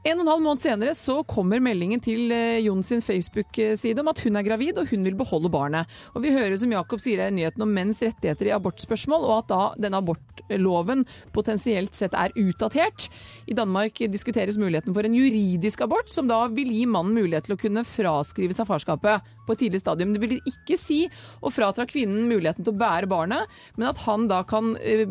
[0.01, 4.09] En og en halv måned senere så kommer meldingen til eh, Jon sin Facebook-side om
[4.09, 5.91] at hun er gravid og hun vil beholde barnet.
[6.15, 9.51] Og vi hører som Jakob sier i nyheten om menns rettigheter i abortspørsmål, og at
[9.51, 13.05] da denne abortloven potensielt sett er utdatert.
[13.45, 17.59] I Danmark diskuteres muligheten for en juridisk abort, som da vil gi mannen mulighet til
[17.59, 20.15] å kunne fraskrive seg farskapet på et tidlig stadium.
[20.15, 21.03] Det vil ikke si
[21.45, 25.05] å fratra kvinnen muligheten til å bære barnet, men at han da kan eh,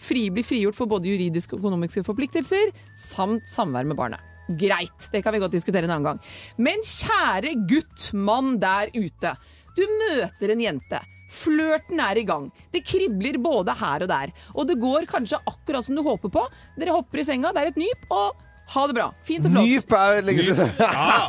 [0.00, 4.24] fri, bli frigjort for både juridiske og økonomiske forpliktelser, samt samvær med barnet.
[4.48, 6.20] Greit, det kan vi godt diskutere en annen gang.
[6.56, 9.34] Men kjære gutt, mann der ute.
[9.76, 11.02] Du møter en jente.
[11.28, 12.48] Flørten er i gang.
[12.72, 14.32] Det kribler både her og der.
[14.56, 16.44] Og det går kanskje akkurat som du håper på.
[16.80, 19.06] Dere hopper i senga, det er et nyp, og ha det bra.
[19.24, 19.64] Fint og flott.
[19.68, 20.72] Nyp er lenge siden.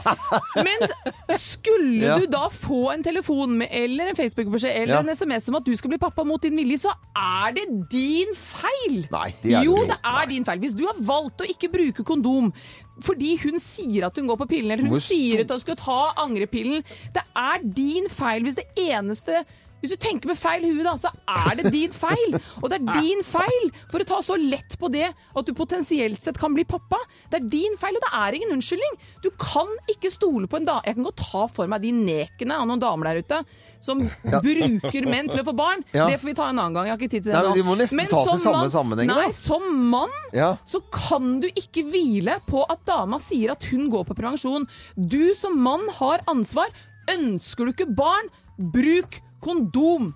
[0.67, 2.17] Men skulle Ja.
[2.19, 4.99] du da få en telefon med, eller en Facebook-beskjed eller Ja.
[4.99, 8.33] en SMS om at du skal bli pappa mot din vilje, så er det din
[8.35, 9.05] feil!
[9.11, 10.59] Nei, det er det jo, det er din feil.
[10.59, 12.51] Hvis du har valgt å ikke bruke kondom
[12.99, 15.77] fordi hun sier at hun går på pillen, eller hun Hvor sier at hun skal
[15.79, 16.81] ta angrepillen
[17.15, 19.45] Det er din feil hvis det eneste
[19.81, 22.35] hvis du tenker med feil hue, da, så er det din feil.
[22.59, 26.19] Og det er din feil for å ta så lett på det at du potensielt
[26.21, 26.99] sett kan bli pappa.
[27.31, 28.97] Det er din feil, og det er ingen unnskyldning.
[29.23, 32.57] Du kan ikke stole på en dame Jeg kan godt ta for meg de nekene
[32.59, 33.41] av noen damer der ute
[33.79, 35.83] som bruker menn til å få barn.
[35.95, 36.09] Ja.
[36.09, 36.89] Det får vi ta en annen gang.
[36.89, 37.53] Jeg har ikke tid til det Nei, nå.
[37.55, 39.11] de må nesten ta i som samme sammenheng.
[39.13, 40.49] Nei, som mann Ja.
[40.67, 44.67] så kan du ikke hvile på at dama sier at hun går på prevensjon.
[44.97, 46.67] Du som mann har ansvar.
[47.09, 48.27] Ønsker du ikke barn,
[48.59, 50.13] bruk kondom.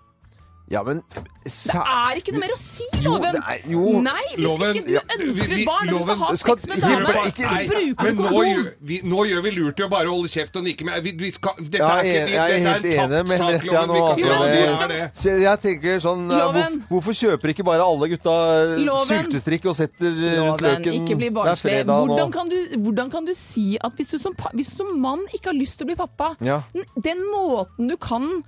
[0.71, 1.01] Ja, men
[1.43, 3.35] Det er ikke noe mer å si, Loven.
[3.35, 3.99] Jo, er- jo.
[4.01, 6.57] Nei, hvis Loven, ikke du ja, ønsker vi- et barn, og du skal ha skal-
[6.57, 8.31] sex med dama, så bruker du kondom.
[8.47, 11.03] gjør, vi, nå gjør vi lurt i å bare holde kjeft og nikke med.
[11.03, 13.49] Vi, vi skal, dette Ja, er ikke, jeg er dette helt en enig med sak,
[13.51, 13.99] Henriette nå.
[15.03, 16.79] Altså, jeg tenker sånn eh, Loven.
[16.89, 18.33] hvorf- Hvorfor kjøper ikke bare alle gutta
[18.79, 20.93] sultestrikk syltestrikk og setter eh, rundt løken?
[20.95, 21.71] ikke bli Det er barnslig.
[21.75, 22.15] fredag nå.
[22.15, 25.19] Hvordan kan, du, hvordan kan du si at hvis du, som, hvis du som mann
[25.33, 26.61] ikke har lyst til å bli pappa Ja.
[26.73, 28.43] den, den måten du kan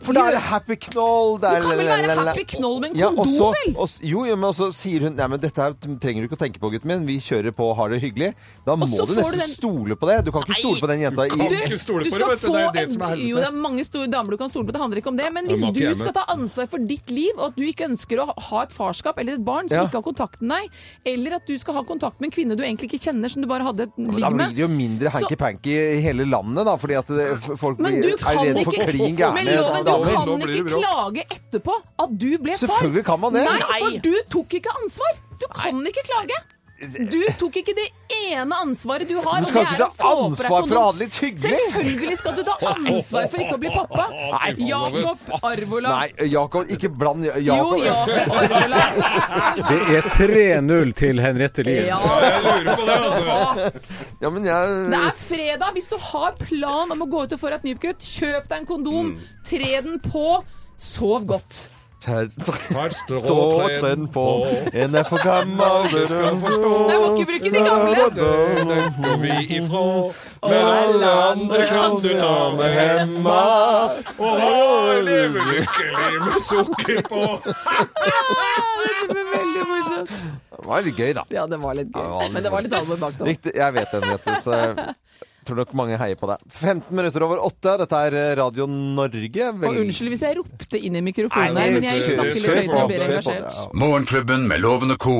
[0.00, 1.38] For da er det happy knoll.
[1.42, 3.74] Det er Du kan vel være happy knoll med en Ja, kondom, ja, også, vel?
[3.84, 5.66] Også, jo, jo, men så sier hun Nei, men dette
[6.00, 7.04] trenger du ikke å tenke på, gutten min.
[7.06, 8.30] Vi kjører på og har det hyggelig.
[8.64, 10.24] Da må du nesten du den- stole på det.
[10.24, 10.60] Du kan ikke Nei.
[10.62, 12.46] stole på den jenta kan i ikke stole du på skal det, vet du.
[12.48, 13.28] få Det er det en- som er helvete.
[13.28, 15.32] Jo, det er mange store damer du kan stole på, det handler ikke om det.
[15.32, 18.32] Men hvis du skal ta ansvar for ditt liv, og at du ikke ønsker å
[18.50, 19.84] ha et farskap eller et barn som Ja.
[19.86, 20.70] ikke har kontakt med deg,
[21.14, 23.48] eller at du skal ha kontakt med en kvinne du egentlig ikke kjenner, som du
[23.48, 26.76] bare hadde et liv med Da blir det jo mindre hanky-panky i hele landet, da,
[26.76, 31.24] fordi at det, folk blir, er redd for klin gærne loven, du kan ikke klage
[31.36, 31.74] etterpå
[32.04, 32.62] at du ble far.
[32.62, 33.44] Selvfølgelig kan man det.
[33.48, 35.12] Nei, for du tok ikke ansvar.
[35.40, 36.38] Du kan ikke klage.
[36.80, 37.86] Du tok ikke det
[38.32, 39.42] ene ansvaret du har.
[39.44, 41.58] Du skal ikke ta ansvar for å ha det litt hyggelig.
[41.60, 44.06] Selvfølgelig skal du ta ansvar for ikke å bli pappa.
[44.56, 45.92] Jakob Arvola.
[45.98, 47.42] Nei, Jakob, ikke bland Jakob.
[47.44, 48.14] Jo, Jakob.
[48.16, 48.80] Jakob Arvola.
[49.68, 51.90] Det er 3-0 til Henriette Lien.
[51.90, 52.00] Ja.
[52.00, 53.98] Jeg lurer på det, altså.
[54.24, 55.74] Ja, men jeg Det er fredag.
[55.76, 58.56] Hvis du har plan om å gå ut og få deg et nypkutt, kjøp deg
[58.62, 59.12] en kondom.
[59.50, 60.24] Tre den på.
[60.80, 61.66] Sov godt.
[62.00, 62.30] Tær-
[62.72, 64.24] Tar strå Stråtrinn på
[64.72, 66.70] En er for gammel Det skal forstå.
[66.90, 68.06] Jeg må ikke bruke de gamle.
[68.16, 69.82] Den går vi ifra.
[70.48, 74.00] Men alle andre kan du ta med hjem mat.
[74.18, 77.24] Og leve lykkelig med sukker på.
[79.00, 80.16] Det ble veldig morsomt.
[80.60, 81.22] Det var litt gøy, da.
[81.34, 82.32] Ja, det var litt Ja, det var gøy.
[82.34, 83.54] Men det var litt alvor bak det.
[83.56, 84.82] Jeg vet den, vet du.
[85.50, 86.42] Tror nok mange heier på deg.
[86.46, 87.72] 15 minutter over åtte.
[87.80, 89.48] Dette er Radio Norge.
[89.66, 92.74] Og unnskyld hvis jeg ropte inn i mikrofonen Nei, her, men jeg snakker litt høyt
[92.76, 93.58] og blir engasjert.
[93.82, 95.16] Morgenklubben med Loven og co.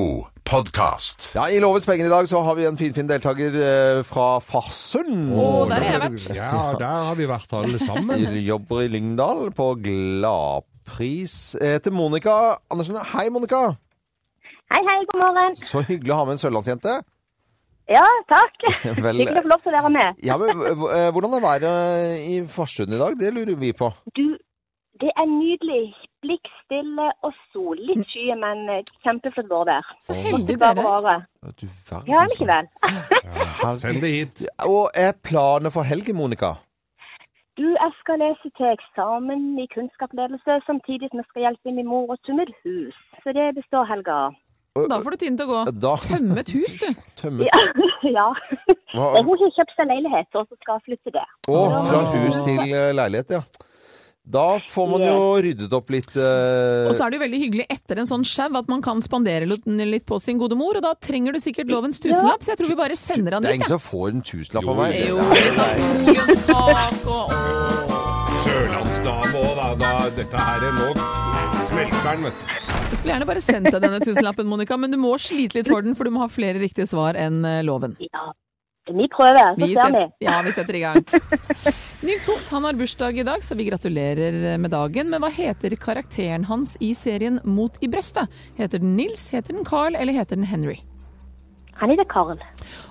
[0.46, 1.28] podkast.
[1.34, 5.34] Ja, I Lovens penger i dag så har vi en finfin deltaker eh, fra Farsund.
[5.34, 6.30] Å, der har jeg vært.
[6.38, 8.24] Ja, der har vi vært alle sammen.
[8.38, 11.56] Vi jobber i Lyngdal på Gladpris.
[11.58, 12.38] Jeg heter Monica
[12.70, 13.02] Andersen.
[13.16, 13.66] Hei, Monica.
[14.70, 15.56] Hei, hei, god morgen.
[15.66, 17.00] Så hyggelig å ha med en sørlandsjente.
[17.90, 18.68] Ja, takk.
[19.04, 20.20] Vel- Hyggelig å få lov til å være med.
[20.26, 23.16] Ja, men h- h- Hvordan er været i Farsund i dag?
[23.18, 23.88] Det lurer vi på.
[24.16, 24.26] Du,
[25.02, 25.82] det er nydelig.
[26.20, 27.78] Blikkstille og sol.
[27.88, 29.86] Litt skyer, men eh, kjempeflott vårvær.
[30.04, 30.84] Så heldig dere.
[30.84, 31.24] året.
[31.56, 33.78] Du verden, Ja, men ikke vel.
[33.80, 34.42] Send det hit.
[34.68, 36.52] Og er planen for helgen, Monica?
[37.58, 42.12] Du, jeg skal lese til eksamen i kunnskapsledelse, samtidig som jeg skal hjelpe min mor
[42.14, 42.96] å tømme et hus.
[43.24, 44.20] Så det består helga.
[44.78, 45.60] Da får du tiden til å gå.
[45.82, 46.86] Da Tømme et hus, du.
[47.20, 47.58] tømme Ja.
[48.18, 48.28] ja.
[48.94, 51.26] Hva- Og hun har kjøpt seg leilighet, så hun skal flytte det.
[51.50, 53.42] Å, fra hus til eh, leilighet, ja.
[54.30, 56.86] Da får man jo ryddet opp litt Uh...
[56.86, 59.48] Og så er det jo veldig hyggelig etter en sånn sjau at man kan spandere
[59.48, 62.60] litt litt på sin gode mor, og da trenger du sikkert lovens tusenlapp, så jeg
[62.60, 64.76] tror vi bare sender han Det er dit, ingen som får en tusenlapp Jo, av
[64.78, 64.90] meg.
[65.08, 65.16] Jo,
[67.10, 67.34] og
[68.44, 69.92] Sørlandsdame òg, da, da.
[70.20, 70.88] Dette her er nå
[71.72, 72.59] smelter den, vet du.
[72.90, 75.86] Jeg skulle gjerne bare sendt deg denne tusenlappen, Monica, men du må slite litt for
[75.86, 77.94] den, for du må ha flere riktige svar enn eh, loven.
[78.02, 78.32] Ja.
[78.90, 80.02] Vi prøver, så Vi ser vi.
[80.24, 80.98] ja, vi setter i gang.
[82.08, 85.12] Nils Vogt han har bursdag i dag, så vi gratulerer med dagen.
[85.12, 88.26] Men hva heter karakteren hans i serien Mot i brøstet?
[88.58, 90.80] Heter den Nils, heter den Carl eller heter den Henry?
[91.78, 92.42] Han heter Carl.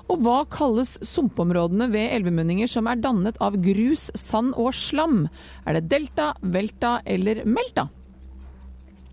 [0.07, 5.25] Og hva kalles sumpområdene ved elvemunninger som er dannet av grus, sand og slam?
[5.67, 7.89] Er det delta, velta eller melta?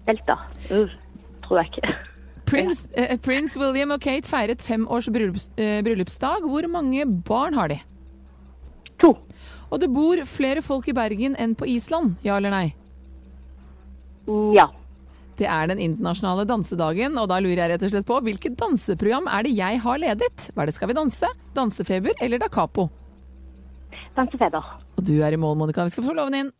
[0.07, 0.39] Delta.
[0.71, 0.93] Uh,
[1.45, 1.97] tror jeg ikke.
[2.47, 6.47] Prince, eh, Prince, William og Kate feiret fem års bryllups, eh, bryllupsdag.
[6.47, 7.81] Hvor mange barn har de?
[9.03, 9.17] To.
[9.71, 12.75] Og det bor flere folk i Bergen enn på Island, ja eller nei?
[14.55, 14.69] Ja.
[15.37, 19.27] Det er den internasjonale dansedagen, og da lurer jeg rett og slett på hvilket danseprogram
[19.29, 20.47] er det jeg har ledet?
[20.55, 22.89] Hva er det Skal vi danse, Dansefeber eller Da Capo?
[24.17, 24.65] Dansefeber.
[24.97, 25.85] Og du er i mål, Monica.
[25.85, 26.53] Vi skal få loven inn.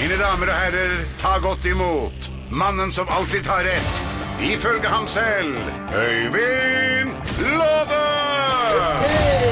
[0.00, 3.98] Mine damer og herrer, ta godt imot mannen som alltid tar rett,
[4.42, 5.58] ifølge ham selv,
[5.92, 7.12] Øyvind
[7.44, 8.00] Låve!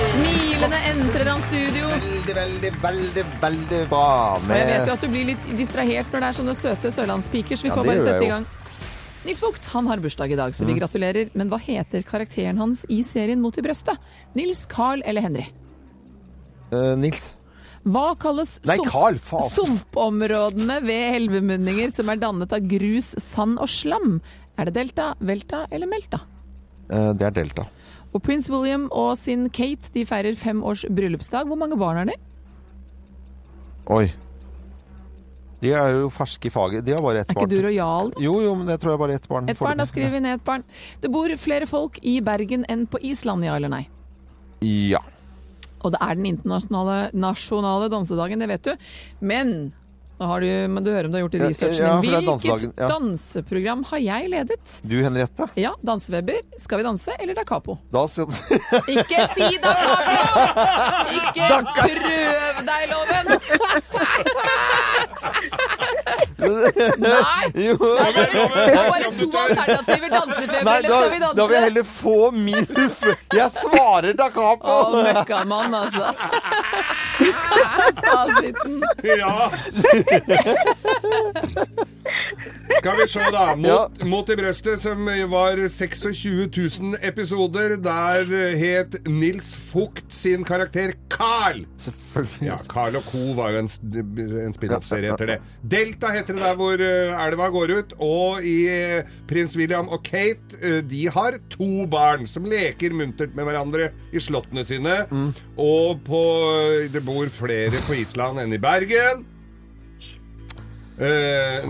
[0.08, 1.90] Smilende entrer han studio.
[1.92, 4.06] Veldig, veldig, veldig, veldig bra.
[4.40, 7.58] Og jeg vet jo at du blir litt distrahert når det er sånne søte sørlandspiker,
[7.61, 8.34] så vi Ja, får det bare gjør sette i jo.
[8.34, 8.46] gang.
[9.28, 10.78] Nils Vogt han har bursdag i dag, så vi Mm.
[10.80, 11.30] gratulerer.
[11.34, 13.98] Men hva heter karakteren hans i serien Mot i brøstet?
[14.34, 15.46] Nils, Carl eller Henry?
[16.72, 17.34] Eh, Nils.
[17.88, 24.18] Hva kalles Nei, sump- sumpområdene ved elvemunninger som er dannet av grus, sand og slam?
[24.59, 26.20] Er det delta, velta eller melta?
[26.90, 27.64] Eh, det er Delta.
[28.14, 31.46] Og prins William og sin Kate de feirer fem års bryllupsdag.
[31.48, 32.16] Hvor mange barn har de?
[33.92, 34.07] Oi.
[35.61, 36.85] De er jo ferske i faget.
[36.87, 37.48] De har bare ett Er barn.
[37.48, 38.12] ikke du rojal?
[38.22, 39.48] Jo, jo, men jeg tror jeg bare ett barn.
[39.51, 40.64] Et barn, da skriver vi ned et barn.
[41.03, 43.85] Det bor flere folk i Bergen enn på Island, ja eller nei?
[44.62, 45.01] Ja.
[45.83, 48.75] Og det er den internasjonale nasjonale dansedagen, det vet du.
[49.21, 49.73] Men
[50.19, 52.01] nå har du, men du hører om du har gjort Ja, researchen ja, er
[52.43, 52.88] Hvilket ja.
[52.91, 54.67] danseprogram har jeg ledet?
[54.83, 55.47] Du, Henriette?
[55.55, 57.79] Ja, Danseweber, Skal vi danse eller Da Capo?
[57.95, 58.27] Da skal
[58.97, 61.14] Ikke si Da Capo!
[61.14, 61.71] Ikke prøv
[62.67, 63.27] deg, Loven!
[66.38, 67.48] Nei!
[67.66, 67.77] Jo.
[67.79, 70.09] Det er bare, det to alternativer.
[70.12, 71.37] Dansefeber eller Skal vi danse?
[71.38, 73.01] da vil jeg heller få minus
[73.35, 75.03] Jeg svarer da Å, capo!
[75.03, 76.03] møkkamann, altså.
[77.18, 78.83] Du skal ta fasiten.
[79.03, 79.51] Ja.
[82.79, 83.44] Skal vi se, da.
[83.57, 84.05] Mot, Ja.
[84.07, 86.48] mot i brøstet, som var 26
[86.81, 87.77] 000 episoder.
[87.83, 88.24] Der
[88.59, 91.64] het Nils Fugt sin karakter Carl.
[91.77, 92.46] Selvfølgelig.
[92.46, 93.33] Ja, Carl og Co.
[93.37, 93.68] var jo en,
[94.46, 95.38] en spin-off-serie etter det.
[95.62, 97.95] Delta heter det der hvor eh, elva går ut.
[98.05, 103.35] Og i eh, Prins William og Kate, eh, de har to barn som leker muntert
[103.38, 105.01] med hverandre i slottene sine.
[105.57, 106.23] Og på
[106.93, 109.27] Det bor flere på Island enn i Bergen.
[110.99, 111.62] Eh,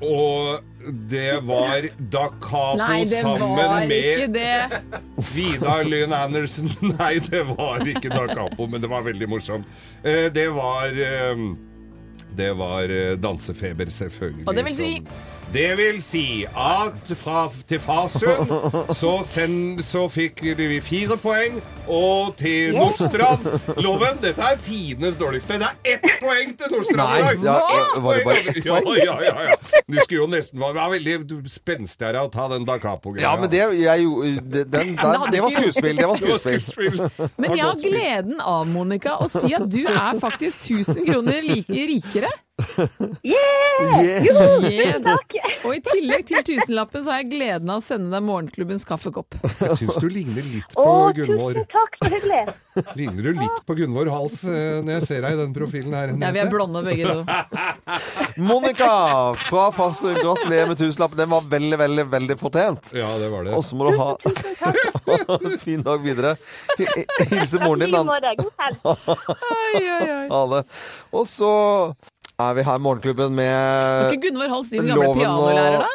[0.00, 0.62] og
[1.10, 4.80] det var Da Capo Nei, det sammen var med ikke det.
[5.34, 6.70] Vidar Lyn Andersen.
[6.96, 9.68] Nei, det var ikke Da Capo, men det var veldig morsomt.
[10.02, 11.44] Eh, Det var eh,
[12.36, 14.48] Det var eh, dansefeber, selvfølgelig.
[14.48, 14.92] Og det vil si
[15.52, 18.48] Det vil si at fra til Farsund
[18.96, 21.58] så, send, så fikk vi fire poeng.
[21.92, 23.44] Og til Nordstrand
[23.82, 25.58] Loven, dette er tidenes dårligste.
[25.60, 27.42] Det er ett poeng til Nordstrand i dag!
[27.44, 28.88] ja, var det bare ett poeng?
[29.02, 29.56] Ja, ja, ja, ja.
[29.90, 31.16] Du skulle jo nesten være veldig
[31.52, 33.26] spenstig her å ta den da capo-greia.
[33.26, 34.22] Ja, men det, jeg, jo-
[34.54, 36.00] det, den, der, det var skuespill.
[36.00, 37.02] Det var skuespill.
[37.36, 41.84] Men jeg har gleden av, Monica, å si at du er faktisk 1000 kroner like
[41.92, 42.32] rikere.
[43.22, 44.22] Yeah.
[44.62, 45.16] Yeah.
[45.66, 49.34] Og i tillegg til tusenlappen så har jeg gleden av å sende deg morgenklubbens kaffekopp.
[49.42, 51.56] Jeg syns du ligner litt på oh, Gunvor.
[51.56, 52.42] tusen takk, så hyggelig.
[52.98, 56.12] Ligner du litt på Gunvor Hals eh, når jeg ser deg i den profilen her?
[56.22, 57.18] Ja, vi er blonde begge to.
[58.50, 58.92] Monica
[59.42, 61.22] fra Farsø, gratulerer med tusenlappen.
[61.24, 62.92] Den var veldig, veldig, veldig fortjent.
[62.98, 63.56] Ja, det var det.
[63.58, 64.10] Og så må du ha
[65.48, 66.36] en fin dag videre.
[66.78, 68.02] Hi- Hilse moren din, da.
[70.32, 70.64] Ha det.
[71.12, 71.52] Og så
[72.50, 75.90] er vi her i Morgenklubben Var med ikke Gunvor Hals din gamle pianolærer, da?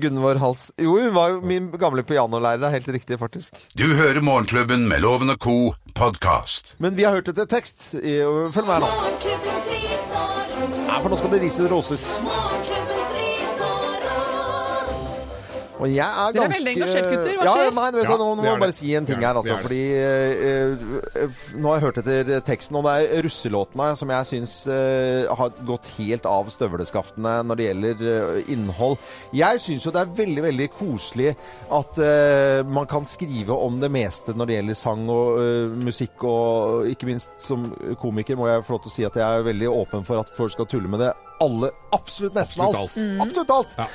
[0.00, 0.68] Gunvor Hals.
[0.78, 2.62] Jo, hun var jo min gamle pianolærer.
[2.68, 3.56] Er helt riktig, faktisk.
[3.78, 5.74] Du hører Morgenklubben med Loven og co.
[5.94, 6.74] podkast.
[6.78, 7.90] Men vi har hørt etter tekst.
[7.98, 8.90] Følg med her nå.
[10.86, 12.06] Nei, for nå skal det rises roses.
[15.80, 17.38] Og jeg er Dere er veldig engasjert, gutter.
[17.40, 17.70] Hva ja.
[17.76, 19.56] Nei, du vet, Ja, nå, nå må jeg bare si en ting er her, altså.
[19.64, 20.82] Fordi eh,
[21.22, 25.30] eh, Nå har jeg hørt etter teksten, og det er russelåtene som jeg syns eh,
[25.40, 28.04] har gått helt av støvleskaftene når det gjelder
[28.52, 28.98] innhold.
[29.36, 31.32] Jeg syns jo det er veldig, veldig koselig
[31.80, 31.98] at
[32.70, 35.40] man kan skrive om det meste når det gjelder sang og
[35.80, 39.26] musikk, og ikke minst som komiker må jeg få lov til å si at jeg
[39.26, 41.12] er veldig åpen for at folk skal tulle med det.
[41.40, 42.96] Alle, absolutt nesten Absolutt alt.
[42.96, 43.22] alt.
[43.26, 43.76] Absolutt alt.
[43.78, 43.86] Ja.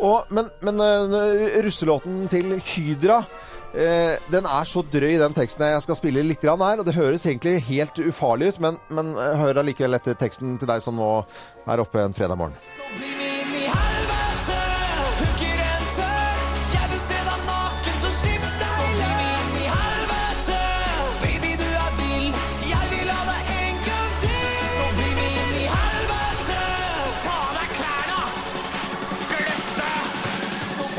[0.00, 3.22] Og, men men uh, russelåten til Hydra
[3.74, 6.82] eh, den er så drøy, den teksten jeg skal spille litt grann her.
[6.82, 10.70] Og det høres egentlig helt ufarlig ut, men, men eh, hør allikevel etter teksten til
[10.70, 11.10] deg som nå
[11.70, 13.19] er oppe en fredag morgen.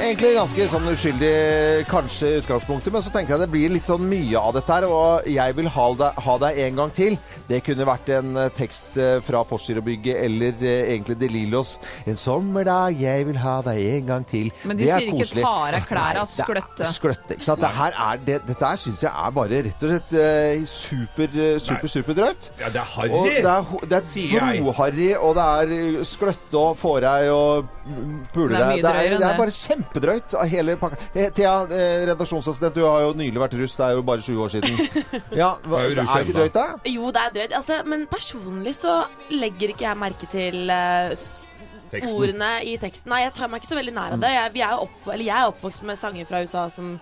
[0.01, 1.31] Egentlig ganske sånn uskyldig
[1.85, 4.87] kanskje i utgangspunktet, men så tenker jeg det blir litt sånn mye av dette her,
[4.89, 7.17] og jeg vil ha deg, ha deg en gang til.
[7.45, 11.75] Det kunne vært en eh, tekst eh, fra Postgirobygget eller eh, egentlig De Lillos.
[12.09, 14.49] En sommerdag, jeg vil ha deg en gang til.
[14.65, 15.45] Men de Det er sier ikke koselig.
[15.45, 16.89] ta av deg klærne, Nei, skløtte.
[16.95, 17.61] Skløtte, ikke sant.
[17.61, 20.17] Det her er, det, dette her syns jeg er bare rett og slett
[20.71, 22.49] super, super, super, superdrøyt.
[22.63, 23.21] Ja, det er harry.
[23.37, 28.81] det er, det er broharry, og det er skløtte og fårei og mye deg.
[28.81, 30.97] Det er, det er bare bare kjempedrøyt av hele pakka.
[31.15, 33.75] Eh, Thea, eh, redaksjonsassistent, du har jo nylig vært russ.
[33.77, 34.77] Det er jo bare sju år siden.
[35.41, 36.65] Ja, hva, er det ikke drøyt, da?
[36.85, 37.53] Jo, det er drøyt.
[37.55, 41.43] Altså, men personlig så legger ikke jeg merke til eh, s-
[41.91, 42.15] Teksten.
[42.15, 43.09] ordene i teksten.
[43.11, 44.29] Nei, jeg tar meg ikke så veldig nær av det.
[44.31, 46.93] Jeg, vi er jo opp, eller jeg er oppvokst med sanger fra USA som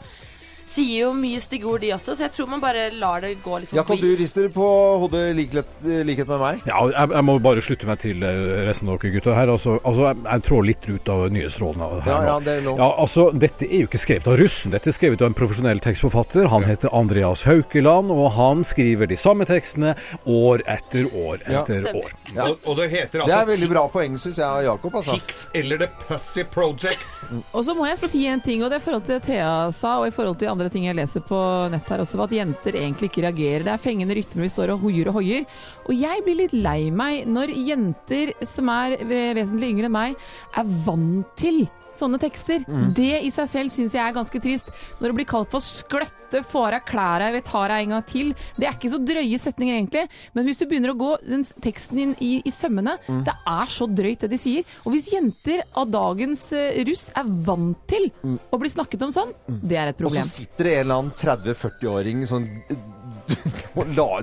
[0.69, 3.60] sier jo mye stygge ord, de også, så jeg tror man bare lar det gå
[3.62, 4.67] litt Jakob, du rister på
[5.01, 5.69] hodet i likhet,
[6.05, 6.63] likhet med meg.
[6.69, 9.51] Ja, jeg, jeg må bare slutte meg til eh, resten av dere gutter her.
[9.53, 12.82] Altså, altså jeg, jeg trår litt ut av nyhetsrådene her Ja, ja, det er lov.
[12.82, 14.73] Ja, altså, dette er jo ikke skrevet av russen.
[14.75, 16.49] Dette er skrevet av en profesjonell tekstforfatter.
[16.53, 19.95] Han heter Andreas Haukeland, og han skriver de samme tekstene
[20.29, 21.95] år etter år etter ja.
[21.95, 22.13] år.
[22.36, 22.49] Ja.
[22.49, 24.99] Og, og det heter Det altså er veldig bra poeng, syns jeg, Jakob.
[25.01, 25.17] Altså.
[25.17, 27.05] Tix eller The Pussy Project.
[27.55, 29.69] Og så må jeg si en ting, og det er i forhold til det Thea
[29.75, 31.39] sa, og i forhold til andre ting jeg leser på
[31.72, 33.63] nett her også, at jenter egentlig ikke reagerer.
[33.63, 35.45] Det er fengende rytmer vi står og hoier og hoier.
[35.89, 40.15] Og jeg blir litt lei meg når jenter som er vesentlig yngre enn meg,
[40.56, 41.65] er vant til
[41.99, 42.63] sånne tekster.
[42.95, 44.69] Det i seg selv syns jeg er ganske trist.
[45.02, 48.06] Når det blir kalt for skløtte, får av klæra', jeg tar ta deg en gang
[48.06, 48.28] til.
[48.56, 50.04] Det er ikke så drøye setninger egentlig,
[50.36, 53.88] men hvis du begynner å gå den teksten inn i, i sømmene, det er så
[53.89, 54.63] drøyt det de sier.
[54.86, 58.12] Og hvis jenter av dagens eh, russ er vant til
[58.54, 60.21] å bli snakket om sånn, det er et problem.
[60.21, 62.98] Og så sitter det en eller annen 30-40-åring sånn la-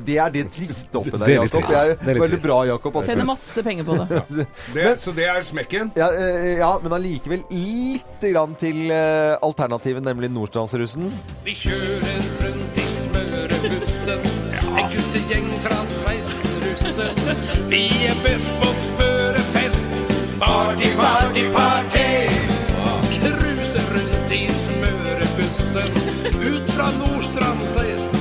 [0.06, 1.60] Det er det triste oppi der, er Jakob.
[1.62, 1.72] trist.
[1.72, 2.46] Det er, Det er veldig trist.
[2.46, 2.98] bra, Jakob.
[3.06, 4.46] Tjener masse penger på det.
[4.76, 5.92] Det, så det er smekken.
[5.96, 11.08] Ja, eh, ja, men allikevel lite grann til eh, alternativet, nemlig Nordstrandsrussen.
[11.46, 14.26] Vi kjører rundt i smørebussen
[14.76, 17.16] En guttegjeng fra 16-russen
[17.70, 19.88] Vi er best på smørefest
[20.42, 22.08] Party, party, party
[23.16, 25.96] Cruiser rundt i smørebussen
[26.36, 28.15] Ut fra Nordstrand 16-russen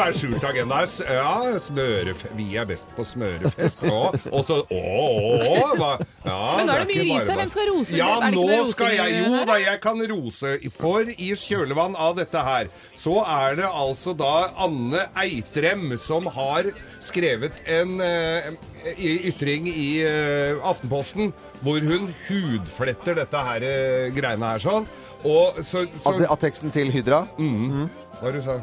[0.00, 0.78] kan, være skjult agenda.
[1.04, 2.24] Ja, smøref...
[2.36, 3.84] Vi er best på smørefest.
[4.30, 5.90] Og så Å, å, å hva?
[6.24, 7.40] Ja, Men nå er det mye ris her.
[7.40, 7.96] Hvem skal rose?
[7.98, 10.54] Ja, Er det nå skal jeg Jo da, jeg kan rose.
[10.76, 16.70] For i kjølvann av dette her, så er det altså da Anne Eitrem som har
[17.04, 18.50] skrevet en uh,
[18.96, 24.88] ytring i uh, Aftenposten hvor hun hudfletter dette her uh, greiene her sånn.
[25.20, 27.26] Og så, så Av, av teksten til Hydra.
[27.36, 28.56] Hva var det du sa?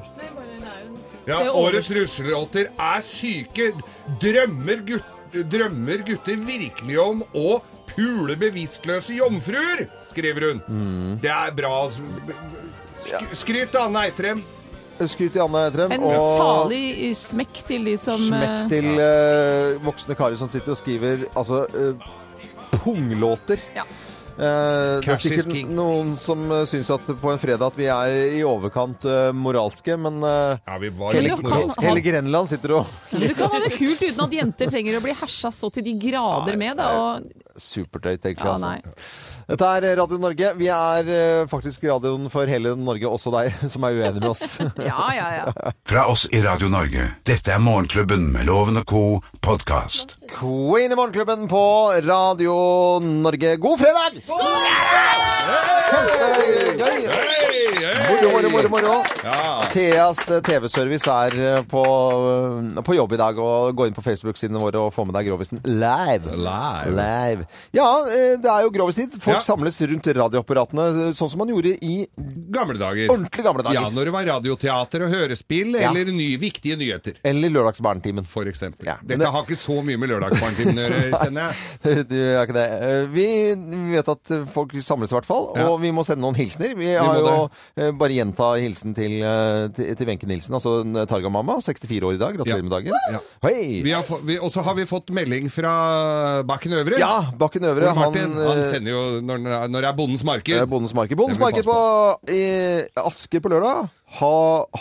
[1.28, 3.72] Ja, årets russelåter er syke.
[4.22, 7.58] Drømmer, gutt, drømmer gutter virkelig om å
[7.92, 10.62] pule bevisstløse jomfruer, skriver hun.
[10.70, 11.18] Mm.
[11.24, 11.74] Det er bra.
[11.92, 14.44] Sk skryt til Anne Eitrem.
[15.04, 15.94] Skryt til Anne Eitrem.
[15.98, 20.74] En og salig smekk til de som smekk eh, til uh, voksne karer som sitter
[20.74, 22.08] og skriver altså uh,
[22.80, 23.62] punglåter.
[23.76, 23.84] Ja.
[24.38, 25.72] Eh, det er sikkert king.
[25.74, 29.96] noen som uh, syns at på en fredag at vi er i overkant uh, moralske,
[29.98, 33.74] men Ja, vi var hele, kan, hele Grenland sitter og Men du kan ha det
[33.80, 36.78] kult uten at jenter trenger å bli hersa så til de grader med.
[36.78, 36.86] det.
[37.02, 38.46] Og, Supertøyt, egentlig.
[38.46, 39.37] ja, altså.
[39.48, 40.50] Dette er Radio Norge.
[40.60, 44.58] Vi er eh, faktisk radioen for hele Norge, også deg som er uenig med oss.
[44.88, 45.72] Ja, ja, ja.
[45.88, 47.06] Fra oss i Radio Norge.
[47.28, 49.04] Dette er Morgenklubben med Loven og co.
[49.42, 50.18] podkast.
[50.36, 51.64] Queen i Morgenklubben på
[52.04, 52.58] Radio
[53.04, 53.56] Norge.
[53.64, 54.20] God fredag!
[55.88, 57.97] Kjempegøy!
[58.08, 58.70] Moro, moro, moro.
[58.70, 58.94] moro.
[59.24, 59.64] Ja.
[59.74, 63.40] Theas eh, TV-service er eh, på, eh, på jobb i dag.
[63.42, 66.32] og Gå inn på Facebook-sidene våre og få med deg Grovisen live.
[66.40, 66.94] Live.
[66.96, 67.48] Live.
[67.76, 67.88] Ja,
[68.40, 69.18] det er jo Grovistid.
[69.20, 69.44] Folk Ja.
[69.44, 72.08] samles rundt radioapparatene, sånn som man gjorde i
[72.56, 73.10] Gamle dager.
[73.12, 73.82] ordentlig gamle dager.
[73.82, 75.90] Ja, når det var radioteater og hørespill, Ja.
[75.92, 77.20] eller ny, viktige nyheter.
[77.26, 78.26] Eller Lørdagsbarnetimen.
[78.28, 78.86] For eksempel.
[78.88, 82.06] Ja, Dette det- har ikke så mye med Lørdagsbarnetimen å gjøre, kjenner jeg.
[82.08, 83.10] Det gjør ikke det.
[83.12, 83.28] Vi
[83.96, 86.76] vet at folk samles i hvert fall, og vi må sende noen hilsener.
[86.78, 87.50] Vi har jo
[88.00, 90.80] bare gjenta hilsen til, eh, til, Wenche Nilsen, altså
[91.10, 92.38] Targa-mamma, 64 år i dag.
[92.40, 92.94] Gratulerer med dagen.
[93.12, 93.22] Ja.
[93.44, 94.38] Hei!
[94.38, 97.02] Og så har vi fått melding fra Bakken Øvre.
[97.02, 97.94] Ja, Bakken Øvre.
[97.98, 100.56] Martin, han, han, eh, sender jo når, når det er Bondens marked.
[100.56, 101.18] Eh, Bondens marked.
[101.18, 101.78] Bondens marked på
[102.34, 102.44] i
[103.04, 103.88] Asker på lørdag.
[104.18, 104.36] Ha,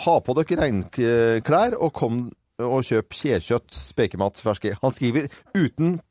[0.05, 4.73] ha på dere regnklær og kom og kjøp kjekjøtt, spekemat, ferske.
[4.81, 6.06] Han skriver uten eh,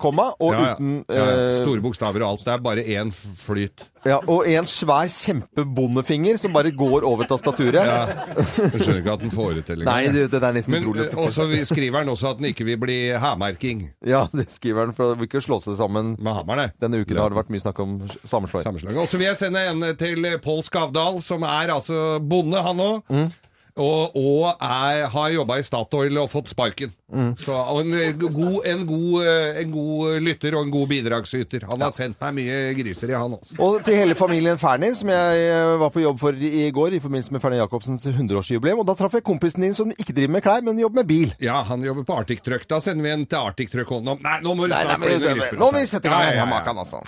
[0.00, 0.74] komma og Ja, ja.
[0.74, 1.36] uten Ja, ja.
[1.50, 2.44] eh, Store bokstaver og alt.
[2.46, 3.12] Det er bare én
[3.44, 3.84] flyt.
[4.06, 7.80] ja, Og en svær kjempebondefinger som bare går over tastaturet.
[7.80, 10.14] Jeg skjønner ikke at den får det til Nei, engang.
[10.16, 11.08] det, det er nesten Men utrolig.
[11.18, 14.94] Og så skriver han også at den ikke vil bli hærmerking Ja, det skriver han,
[14.96, 16.16] for det vil ikke slå seg sammen.
[16.20, 16.70] med hammerne.
[16.80, 17.22] Denne uken Ja.
[17.22, 18.96] har det vært mye snakk om sammenslåing.
[18.98, 23.02] Og så vil jeg sende en til Pål Skavdal, som er altså bonde, han òg.
[23.10, 23.30] Mm.
[23.76, 26.94] Og, og er, har jobba i Statoil og fått sparken.
[27.10, 27.32] Mm.
[27.40, 31.66] Så, og en eh, god, en, god, eh, en god lytter og en god bidragsyter.
[31.72, 33.58] Han har sendt meg mye griser i, han også.
[33.66, 36.94] Og til hele familien Ferner, som jeg eh, var på jobb for i i går
[36.94, 38.82] i forbindelse med Ferner Jacobsens 100-årsjubileum.
[38.82, 41.34] Og da traff jeg kompisen din som ikke driver med klær, men jobber med bil.
[41.42, 42.68] Ja, han jobber på Arctic Truck.
[42.70, 43.90] Da sender vi en til Arctic Truck.
[43.90, 46.30] Nå, nei, nå må du snakke bli noe nå må vi sette i gang Ja,
[46.30, 46.50] ja, ja, ja.
[46.50, 47.02] Makan, altså.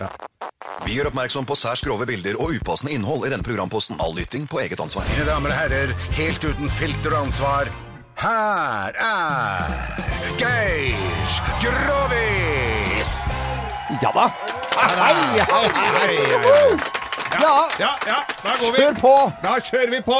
[0.82, 4.00] Vi gjør oppmerksom på særs grove bilder og upassende innhold i denne programposten.
[4.02, 5.06] All lytting på eget ansvar.
[5.12, 7.68] Mine damer og herrer, helt uten filter og ansvar,
[8.20, 9.70] her er
[10.38, 10.96] Geir
[11.62, 13.12] Grovis!
[14.02, 14.26] Ja da!
[14.76, 15.14] Hei,
[15.48, 16.16] hei, hei.
[17.32, 18.78] Ja, Ja, ja, da går vi.
[18.82, 19.14] kjør på!
[19.42, 20.18] Da kjører vi på!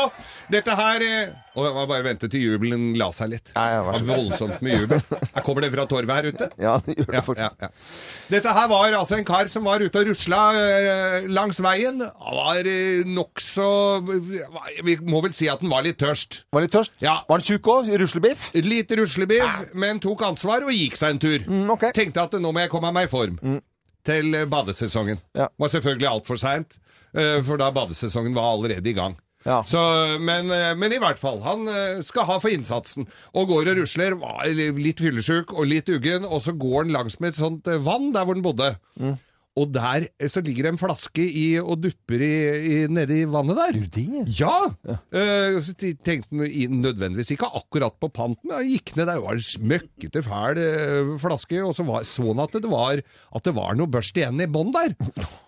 [0.53, 3.50] Dette her eh, Og jeg bare vente til jubelen la seg litt.
[3.53, 5.03] Ja, ja, vær så voldsomt med jubel.
[5.34, 6.48] Her kommer det fra torvet her ute.
[6.62, 7.70] Ja, det gjør det Ja, ja, ja.
[8.32, 12.00] Dette her var altså en kar som var ute og rusla eh, langs veien.
[12.00, 13.66] Han var eh, nokså
[14.86, 16.42] Vi må vel si at han var litt tørst.
[16.57, 16.96] Var litt tørst?
[17.05, 17.18] Ja.
[17.28, 17.92] Var han tjukk òg?
[18.00, 18.48] Ruslebiff?
[18.57, 21.44] Litt ruslebiff, men tok ansvar og gikk seg en tur.
[21.44, 21.92] Mm, okay.
[21.96, 23.36] Tenkte at nå må jeg komme meg i form
[24.07, 25.20] til eh, badesesongen.
[25.36, 25.48] Ja.
[25.59, 26.78] Var selvfølgelig altfor seint,
[27.14, 29.16] eh, for da badesesongen var allerede i gang.
[29.45, 29.62] Ja.
[29.66, 29.80] Så,
[30.22, 33.09] men, eh, men i hvert fall, han eh, skal ha for innsatsen.
[33.34, 34.16] Og går og rusler,
[34.78, 38.12] litt fyllesyk og litt uggen, og så går han langs med et sånt eh, vann
[38.14, 38.72] der hvor han bodde.
[39.61, 42.32] Og der eh, så ligger det en flaske i, og dupper i,
[42.72, 43.76] i, nede i vannet der.
[43.76, 44.36] Gjør det?
[44.38, 44.55] Ja!
[45.12, 48.53] Uh, så tenkte han nødvendigvis ikke akkurat på panten.
[48.62, 52.24] Jeg gikk ned der, det var en smøkkete, fæl eh, flaske, og så var, så
[52.30, 54.96] han at det var, at det var noe børst igjen i bånn der.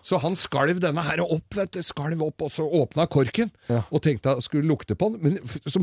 [0.05, 3.49] Så han skalv denne her opp, vet du, skalv opp, og så åpna korken,
[3.89, 5.81] og tenkte han skulle lukte på den, men så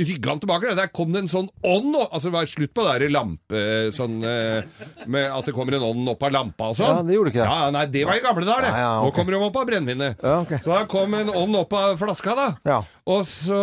[0.00, 2.96] rygga han tilbake, der kom det en sånn ånd, altså det var slutt på det
[3.04, 3.62] der lampe,
[3.96, 7.00] sånn, uh, med at det kommer en ånd opp av lampa og sånn.
[7.02, 7.49] Ja, det gjorde ikke det.
[7.50, 8.70] Ja, nei, det var i gamle dager, det.
[8.78, 10.22] Ja, ja, Nå kommer de opp av brennevinet.
[10.22, 10.52] Ja, ok.
[10.62, 12.46] Så da kom en ånd opp av flaska, da.
[12.68, 12.78] Ja.
[13.10, 13.58] Og så,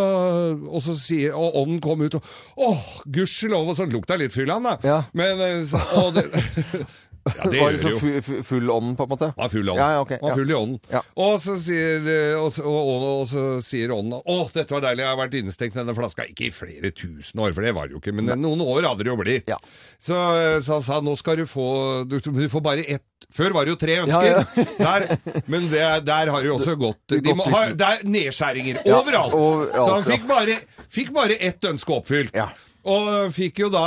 [0.68, 2.26] og så sier Og ånden kom ut og
[2.58, 3.70] Åh, gudskjelov!
[3.72, 4.76] Og så lukta litt fyll han, da.
[4.84, 4.98] Ja.
[5.16, 6.26] Men eh, og det,
[7.36, 7.98] Ja, det var gjør liksom jo.
[7.98, 9.28] fu- fu- full ånd, på en måte?
[9.36, 9.82] Var full i ånden.
[9.82, 10.80] Ja, ja, ok, Var full i ånden.
[10.92, 11.02] Ja.
[11.24, 14.84] Og så sier, eh, og, så- og, og, og så sier ånden Å, dette var
[14.86, 16.26] deilig, jeg har vært innestengt i denne flaska.
[16.32, 19.04] Ikke i flere tusen år, for det var det jo ikke, men noen år hadde
[19.06, 19.48] det jo blitt.
[19.52, 19.58] Ja.
[20.00, 21.68] Så, eh, så han sa nå skal du få
[22.08, 23.02] Du, du får bare ett
[23.34, 24.28] Før var det jo tre ønsker.
[24.30, 24.64] ja.
[24.78, 27.64] Der, men det, er- der har det jo også gått Det- de må gått ha,
[27.66, 29.34] litt- Det er nedskjæringer overalt.
[29.74, 30.56] ja, Så han fikk bare,
[30.88, 32.32] fikk bare ett ønske oppfylt.
[32.34, 32.48] Ja.
[32.86, 33.82] Og fikk jo da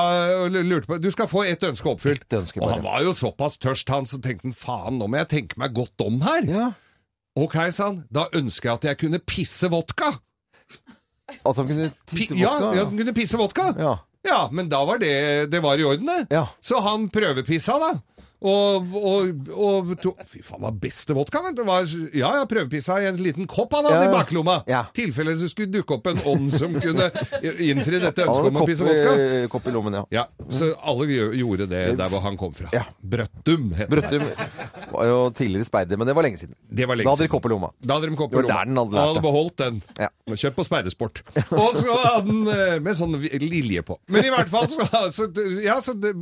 [0.52, 2.26] lurte på Du skal få ett ønske oppfylt.
[2.28, 5.22] Et ønske og han var jo såpass tørst, han, så tenkte han faen, nå må
[5.22, 6.48] jeg tenke meg godt om her.
[6.50, 6.68] Ja.
[7.39, 8.04] Ok, sa han.
[8.12, 10.12] Da ønsker jeg at jeg kunne pisse vodka.
[11.32, 12.44] At han kunne tisse vodka?
[12.44, 13.72] ja, ja, han kunne pisse vodka.
[13.80, 13.98] Ja.
[14.28, 16.28] Ja, men da var det, det var i orden, det.
[16.36, 16.44] Ja.
[16.62, 17.96] Så han prøvepissa, da.
[18.42, 21.62] Og, og, og to, Fy faen, hva beste vodka, vet du.
[21.68, 21.86] Var,
[22.18, 24.56] ja, jeg prøvepissa i en liten kopp han hadde Ja, i baklomma.
[24.70, 24.80] Ja.
[24.98, 27.12] tilfelle det skulle dukke opp en ånd som kunne
[27.62, 29.14] innfri dette ønsket om å pisse vodka.
[29.54, 30.04] kopp i lommen, ja.
[30.22, 31.06] Ja, Så alle
[31.38, 32.72] gjorde det der hvor han kom fra.
[32.74, 32.88] Ja.
[33.02, 33.92] Brøttum het.
[33.92, 34.26] Brøttum
[34.92, 36.58] var jo tidligere speider, men det var lenge siden.
[36.66, 37.70] Det var lenge Da hadde de kopp i lomma.
[37.80, 38.66] Da hadde de kopp i lomma.
[38.66, 39.82] den hadde hadde beholdt den.
[40.02, 40.10] Ja.
[40.32, 41.22] Kjøpt på Speidersport.
[41.52, 43.98] Og så hadde den eh, med sånn lilje på.
[44.12, 44.88] Men i hvert fall så,
[45.18, 45.30] så
[45.62, 46.14] Ja, så det,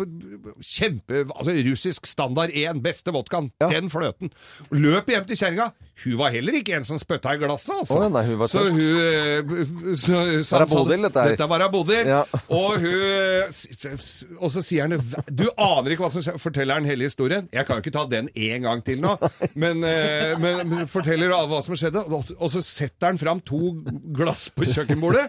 [0.65, 3.51] Kjempe Altså russisk standard 1, beste vodkaen.
[3.61, 3.69] Ja.
[3.71, 4.33] Den fløten.
[4.73, 5.71] Løp hjem til kjerringa.
[5.99, 7.97] Hun var heller ikke en som spytta i glasset, altså.
[7.99, 11.33] Oh, nei, hun var så hun eh, så, så Bodil, dette her?
[11.35, 12.07] Dette var Bodil.
[12.07, 12.21] Ja.
[12.55, 14.95] Og hun Og så sier han
[15.27, 16.39] Du aner ikke hva som skjer.
[16.39, 17.49] Forteller han hele historien.
[17.51, 19.15] Jeg kan jo ikke ta den en gang til nå,
[19.63, 22.05] men, eh, men, men forteller hva som skjedde.
[22.07, 23.73] Og, så setter han fram to
[24.15, 25.25] glass på kjøkkenbordet,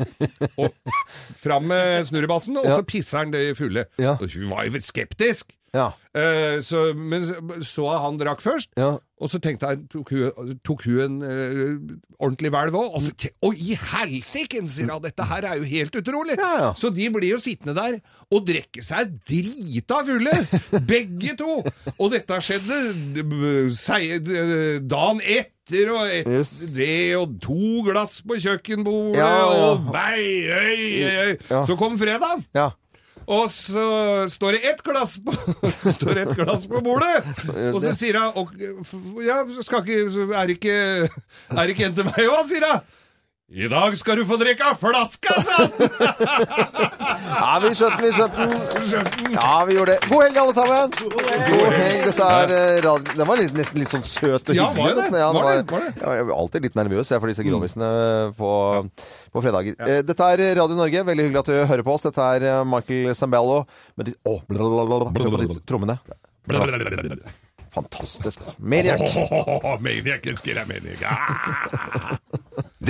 [0.60, 0.70] og
[1.42, 3.88] fram med snurrebassen, og så pisser han det fulle.
[4.00, 4.16] Ja.
[4.20, 5.50] Hun var jo skeptisk.
[5.76, 5.92] Ja.
[6.18, 7.22] Eh, så, men
[7.62, 8.96] så han drakk først, Ja.
[9.20, 11.76] og så tenkte jeg, tok hun, tok hun en eh,
[12.18, 12.88] ordentlig hvelv òg.
[12.98, 14.64] Og så Å, i helsike!
[14.66, 15.02] sier hun.
[15.04, 16.34] Dette her er jo helt utrolig!
[16.40, 16.72] Ja.
[16.74, 18.00] Så de blir jo sittende der
[18.34, 20.34] og drikke seg drita fulle,
[20.90, 21.60] begge to.
[21.98, 22.80] Og dette skjedde
[24.90, 26.50] dagen etter og et, Yes.
[26.74, 31.36] det, og to glass på kjøkkenbordet, og vei øy, øy.
[31.66, 32.42] Så kom fredag.
[32.54, 32.70] ja.
[33.30, 33.82] Og så
[34.32, 35.34] står det ett glass på,
[35.94, 37.20] står et glass på bordet!
[37.70, 40.78] Og så sier hun Ja, skal ikke, er ikke
[41.54, 42.88] Er ikke en til meg òg, sier hun.
[43.50, 45.64] I dag skal du få drikke av flaska, sa!
[47.30, 49.32] Ja, vi skjønte den, vi skjønte den.
[49.34, 50.06] Ja, vi gjorde det.
[50.10, 50.92] God helg, alle sammen!
[51.00, 52.04] God helg.
[52.06, 53.14] Dette er eh, radio...
[53.18, 54.78] Den var litt, nesten litt sånn søt og Ja, hyggelig.
[54.78, 55.02] var det?
[55.02, 55.18] nesten.
[55.20, 55.64] Ja, Var det?
[55.72, 55.90] Var det?
[56.04, 57.90] Ja, jeg er alltid litt nervøs jeg, for disse grovisene
[58.38, 58.50] på,
[59.34, 59.76] på fredager.
[59.86, 61.04] Eh, Dette er Radio Norge.
[61.10, 62.06] Veldig hyggelig at du hører på oss.
[62.06, 63.60] Dette er eh, Michael Zambello
[63.98, 65.10] med de Å, blablabla.
[65.18, 65.98] Hør på de trommene.
[67.70, 68.40] Fantastisk.
[68.46, 68.56] altså.
[68.58, 69.04] Maniac.
[69.84, 71.02] Maniac, elsker jeg Maniac.
[71.06, 72.18] Ah!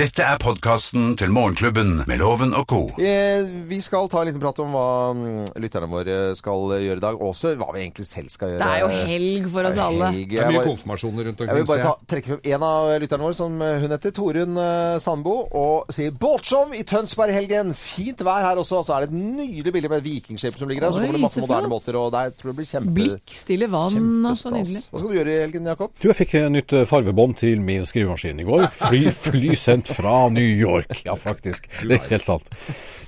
[0.01, 2.77] Dette er podkasten til Morgenklubben med Loven og co.
[2.97, 7.03] Eh, Vi skal ta en liten prat om hva mm, lytterne våre skal gjøre i
[7.03, 7.19] dag.
[7.21, 8.63] Også hva vi egentlig selv skal gjøre.
[8.63, 10.07] Det er jo helg for oss alle.
[10.15, 10.31] helg.
[10.31, 11.51] Det er mye bare- konfirmasjoner rundt omkring.
[11.51, 14.57] Jeg vil bare ta, trekke frem en av lytterne våre, som eh, hun heter Torunn
[14.63, 17.75] eh, Sandbo, og sier båtshow i Tønsberg i helgen.
[17.77, 18.81] Fint vær her også.
[18.87, 20.95] Så er det et nydelig bilde med et vikingskip som ligger der.
[20.97, 23.69] Så kommer det masse så moderne båter, og der tror jeg det blir kjempe, Blikkstille
[23.77, 24.81] vann og så nydelig.
[24.89, 25.93] Hva skal du gjøre i helgen, Jakob?
[26.01, 28.65] Du, jeg fikk eh, nytt farvebånd til min skrivemaskin i går.
[28.81, 31.03] Fly, flysendt fra New York.
[31.05, 31.67] Ja, faktisk.
[31.81, 32.49] Det er helt sant.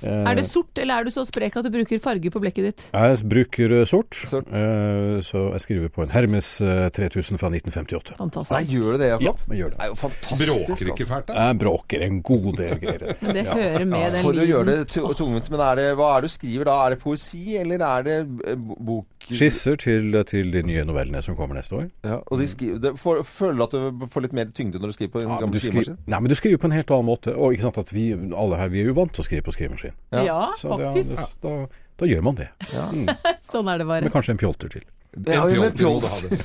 [0.04, 2.66] Eh, Er det sort, eller er du så sprek at du bruker farge på blekket
[2.68, 2.82] ditt?
[2.92, 4.48] Jeg bruker eh, sort, Sort.
[4.52, 8.16] eh, så jeg skriver på en Hermes eh, 3000 fra 1958.
[8.18, 8.52] Fantastisk.
[8.58, 9.24] Nei, gjør du det, Jakob?
[9.24, 9.84] Ja, jeg gjør Det det.
[9.84, 10.44] er jo fantastisk.
[10.44, 11.08] Bråker ikke altså.
[11.14, 11.38] fælt, da?
[11.48, 13.06] Jeg bråker en god del greier.
[13.22, 14.84] Men det hører med den For å gjøre lyden.
[14.84, 15.50] det tu- tungvint.
[15.54, 16.76] Men er det, hva er det du skriver da?
[16.86, 18.18] Er det poesi, eller er det
[18.52, 18.56] eh,
[18.90, 19.06] bok...
[19.24, 21.86] Skisser til, til de nye novellene som kommer neste år.
[22.04, 23.72] Ja, og de skriver, det, for, føler du at
[24.02, 25.96] du får litt mer tyngde når du skriver på en Ja, gammel skrivemaskin?
[26.12, 27.34] nei, men du skriver på en helt annen måte.
[27.36, 29.54] Og ikke sant at vi alle her vi er jo vant til å skrive på
[29.56, 29.94] skrivemaskin.
[30.24, 31.16] Ja, Så det, faktisk.
[31.16, 31.54] det, da,
[32.02, 32.48] da gjør man det.
[32.72, 33.08] Mm.
[33.52, 34.06] Sånn er det bare.
[34.08, 34.86] Med kanskje en pjolter til.
[35.26, 36.38] Ja, En ha det.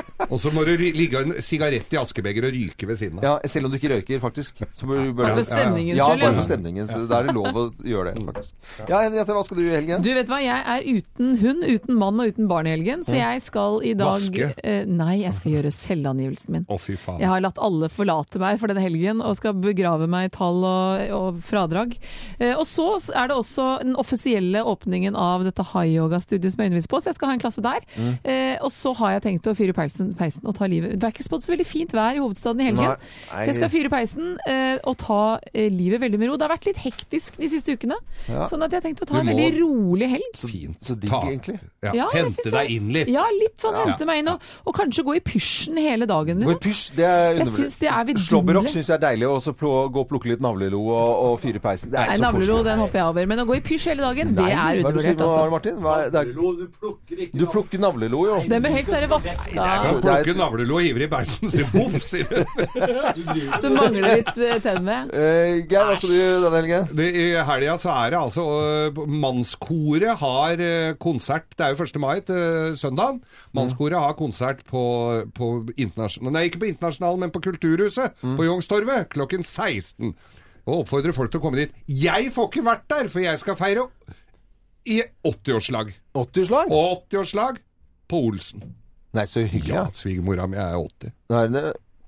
[0.30, 3.24] Og så må du ligge en sigarett i askebeger og ryke ved siden av.
[3.26, 4.60] Ja, selv om du ikke røyker, faktisk.
[4.86, 6.90] Bare for stemningens ja, skyld, bare for stemningen.
[6.90, 8.52] Så da er det lov å gjøre det, faktisk.
[8.90, 10.04] Ja, Henriette, hva skal du i helgen?
[10.06, 13.16] Du vet hva, jeg er uten hund, uten mann og uten barn i helgen, så
[13.18, 14.52] jeg skal i dag Vaske?
[14.62, 16.68] eh, Nei, jeg skal gjøre selvangivelsen min.
[16.70, 17.18] Å, fy faen.
[17.22, 20.62] Jeg har latt alle forlate meg for denne helgen og skal begrave meg i tall
[20.62, 21.96] og, og fradrag.
[22.38, 26.70] Eh, og så er det også den offisielle åpningen av dette high yoga-studiet som jeg
[26.70, 27.86] underviser på, så jeg skal ha en klasse der.
[28.24, 31.12] Eh, og så har jeg tenkt å fyre peisen, peisen og ta livet Det er
[31.14, 32.96] ikke spådd så veldig fint vær i hovedstaden i helgen, Nei,
[33.30, 33.42] nei.
[33.44, 35.20] så jeg skal fyre peisen eh, og ta
[35.54, 36.36] eh, livet veldig med ro.
[36.40, 37.96] Det har vært litt hektisk de siste ukene,
[38.28, 38.46] Ja.
[38.50, 40.30] sånn at jeg har tenkt å ta en veldig rolig helg.
[40.36, 40.76] Så Fint.
[40.84, 41.58] Så digg, egentlig.
[41.82, 41.92] Ja.
[42.00, 43.08] Ja, Hente deg inn litt.
[43.08, 43.84] Ja, litt sånn Ja.
[43.86, 46.42] hente meg inn, og, og kanskje gå i pysjen hele dagen.
[46.42, 46.60] Gå i Liksom.
[46.66, 50.28] pysj, det er Jeg Slåbberok er syns jeg er deilig, og så gå og plukke
[50.32, 51.90] litt navlelo og, og fyre peisen.
[51.92, 53.26] Det er Nei, så navlelo, den hopper jeg over.
[53.30, 55.14] Men å gå i pysj hele dagen, Nei, det er hva er det du sier
[55.14, 55.50] undervurdert, nå, altså.
[55.50, 55.80] Martin?
[55.84, 57.19] Hva er, det er, du plukker
[57.80, 58.36] navlelo, jo.
[58.48, 59.66] Den blir helst være vaska.
[59.94, 62.40] Du plukker navlelo og hiver i bæsjen, og si voff, sier du.
[63.62, 65.12] Du mangler litt eh, tenn med.
[65.14, 66.88] Uh, Geir, hva skal du gjøre denne helgen?
[67.00, 68.46] Det, I helga så er det altså
[68.96, 72.00] uh, Mannskoret har uh, konsert Det er jo 1.
[72.02, 73.20] mai til søndag.
[73.56, 74.82] Mannskoret har konsert på,
[75.36, 80.14] på internasjonal Nei, ikke på internasjonal, men på Kulturhuset på Youngstorget klokken 16.
[80.68, 81.72] Og oppfordrer folk til å komme dit.
[81.88, 83.88] Jeg får ikke vært der, for jeg skal feire
[84.88, 85.92] i 80-årslag.
[86.14, 86.70] 80-årslag?
[86.70, 87.60] 80-årslag
[88.10, 88.62] på Olsen.
[89.14, 89.74] Nei, så hyggelig.
[89.74, 89.94] Ja, Ja.
[89.94, 91.12] svigermora mi er 80.
[91.30, 91.62] Nei, det,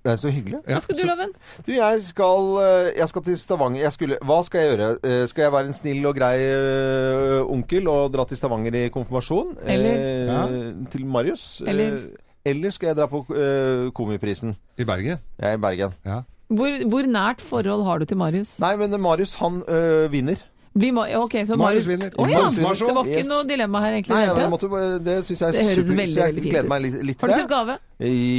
[0.04, 0.60] det er så hyggelig.
[0.66, 1.32] Hva skal du, Loven?
[1.66, 3.80] Du, jeg skal, eh, jeg skal til Stavanger.
[3.82, 4.90] Jeg skulle, hva skal jeg gjøre?
[5.04, 8.88] Eh, Skal jeg være en snill og grei eh, onkel og dra til Stavanger i
[8.94, 9.56] konfirmasjon?
[9.62, 11.62] Eller- Eh, Til Marius?
[11.66, 12.00] Eller-
[12.44, 14.56] eller skal jeg dra på eh, Komiprisen?
[14.78, 15.18] I Bergen.
[15.38, 15.92] Er i Bergen.
[16.04, 16.22] Ja.
[16.52, 18.58] Hvor, hvor nært forhold har du til Marius?
[18.60, 20.36] Nei, men Marius, han øh, vinner.
[20.74, 22.10] Blir Ma ok, så Marius vinner.
[22.16, 22.72] Å ja, det var
[23.04, 23.28] ikke Yes.
[23.28, 24.14] noe dilemma her, egentlig.
[24.16, 26.42] Nei, jeg måtte, bare- det syns jeg er Det høres super, veldig, så jeg veldig
[26.42, 26.68] fint gleder ut.
[26.72, 27.42] meg litt, litt Har til du det.
[27.42, 27.78] kjøpt gave?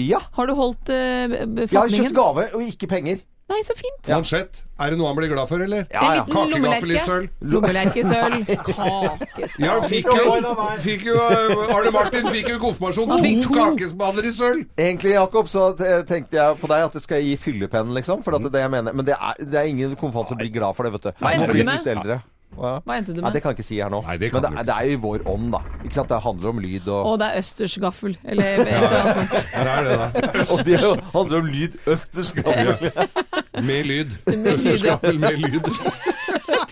[0.10, 0.20] Ja.
[0.34, 3.18] Har du holdt uh, Jeg har kjøpt gave, og ikke penger.
[3.52, 4.08] Nei, så fint.
[4.08, 4.62] Mansjett.
[4.80, 5.84] Er det noe han blir glad for, eller?
[5.92, 6.24] Ja, ja.
[6.32, 7.28] Kakegaffel i sølv.
[7.54, 8.50] Lommelerkesølv.
[9.64, 13.54] Ja, fikk jo, fikk jo uh, Arne Martin fikk jo konfirmasjon to to.
[13.54, 14.64] kakespanner i sølv.
[14.80, 15.70] Egentlig, Jakob, så
[16.10, 18.24] tenkte jeg på deg at jeg skal gi fyllepenn, liksom.
[18.26, 18.96] For at det er det jeg mener.
[18.98, 21.26] Men det er, det er ingen konfirmant som blir glad for det, vet du.
[21.26, 22.20] Nei, nå Man blir du litt eldre.
[22.58, 22.72] Hva?
[22.86, 23.34] Hva endte du Nei, med?
[23.34, 24.02] det kan jeg ikke si her nå.
[24.06, 25.62] Nei, det Men det, er- ikke det er jo i vår ånd, da.
[25.84, 26.10] Ikke sant?
[26.14, 28.18] Det handler om lyd og Og det er østers gaffel.
[28.30, 29.48] Eller et eller annet sånt.
[29.54, 30.08] Er det, da.
[30.54, 30.80] Og det
[31.14, 31.80] handler om lyd.
[31.88, 32.74] Østers gaffel.
[32.74, 33.64] Lyd.
[33.64, 34.14] Med lyd,
[34.54, 35.68] Østers gaffel med lyd.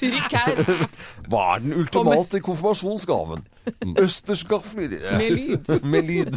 [0.02, 0.88] Trykk her.
[1.32, 3.43] Hva er den ultimate konfirmasjonsgaven?
[4.02, 4.95] Østers gafler.
[5.22, 5.72] Med lyd.
[5.93, 6.34] Med lyd.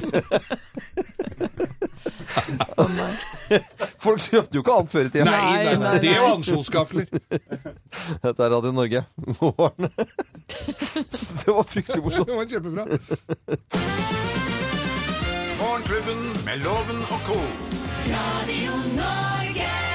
[4.02, 5.24] Folk kjøpte jo ikke annet før i tida.
[5.28, 5.76] Nei, nei.
[5.80, 7.06] nei, Det er jo ansjonsgafler.
[8.24, 9.04] Dette er Radio Norge.
[11.44, 12.28] Det var fryktelig morsomt.
[12.28, 12.84] Det var kjempebra.
[15.60, 17.40] Morgenklubben med Loven og co.
[18.12, 19.93] Radio Norge.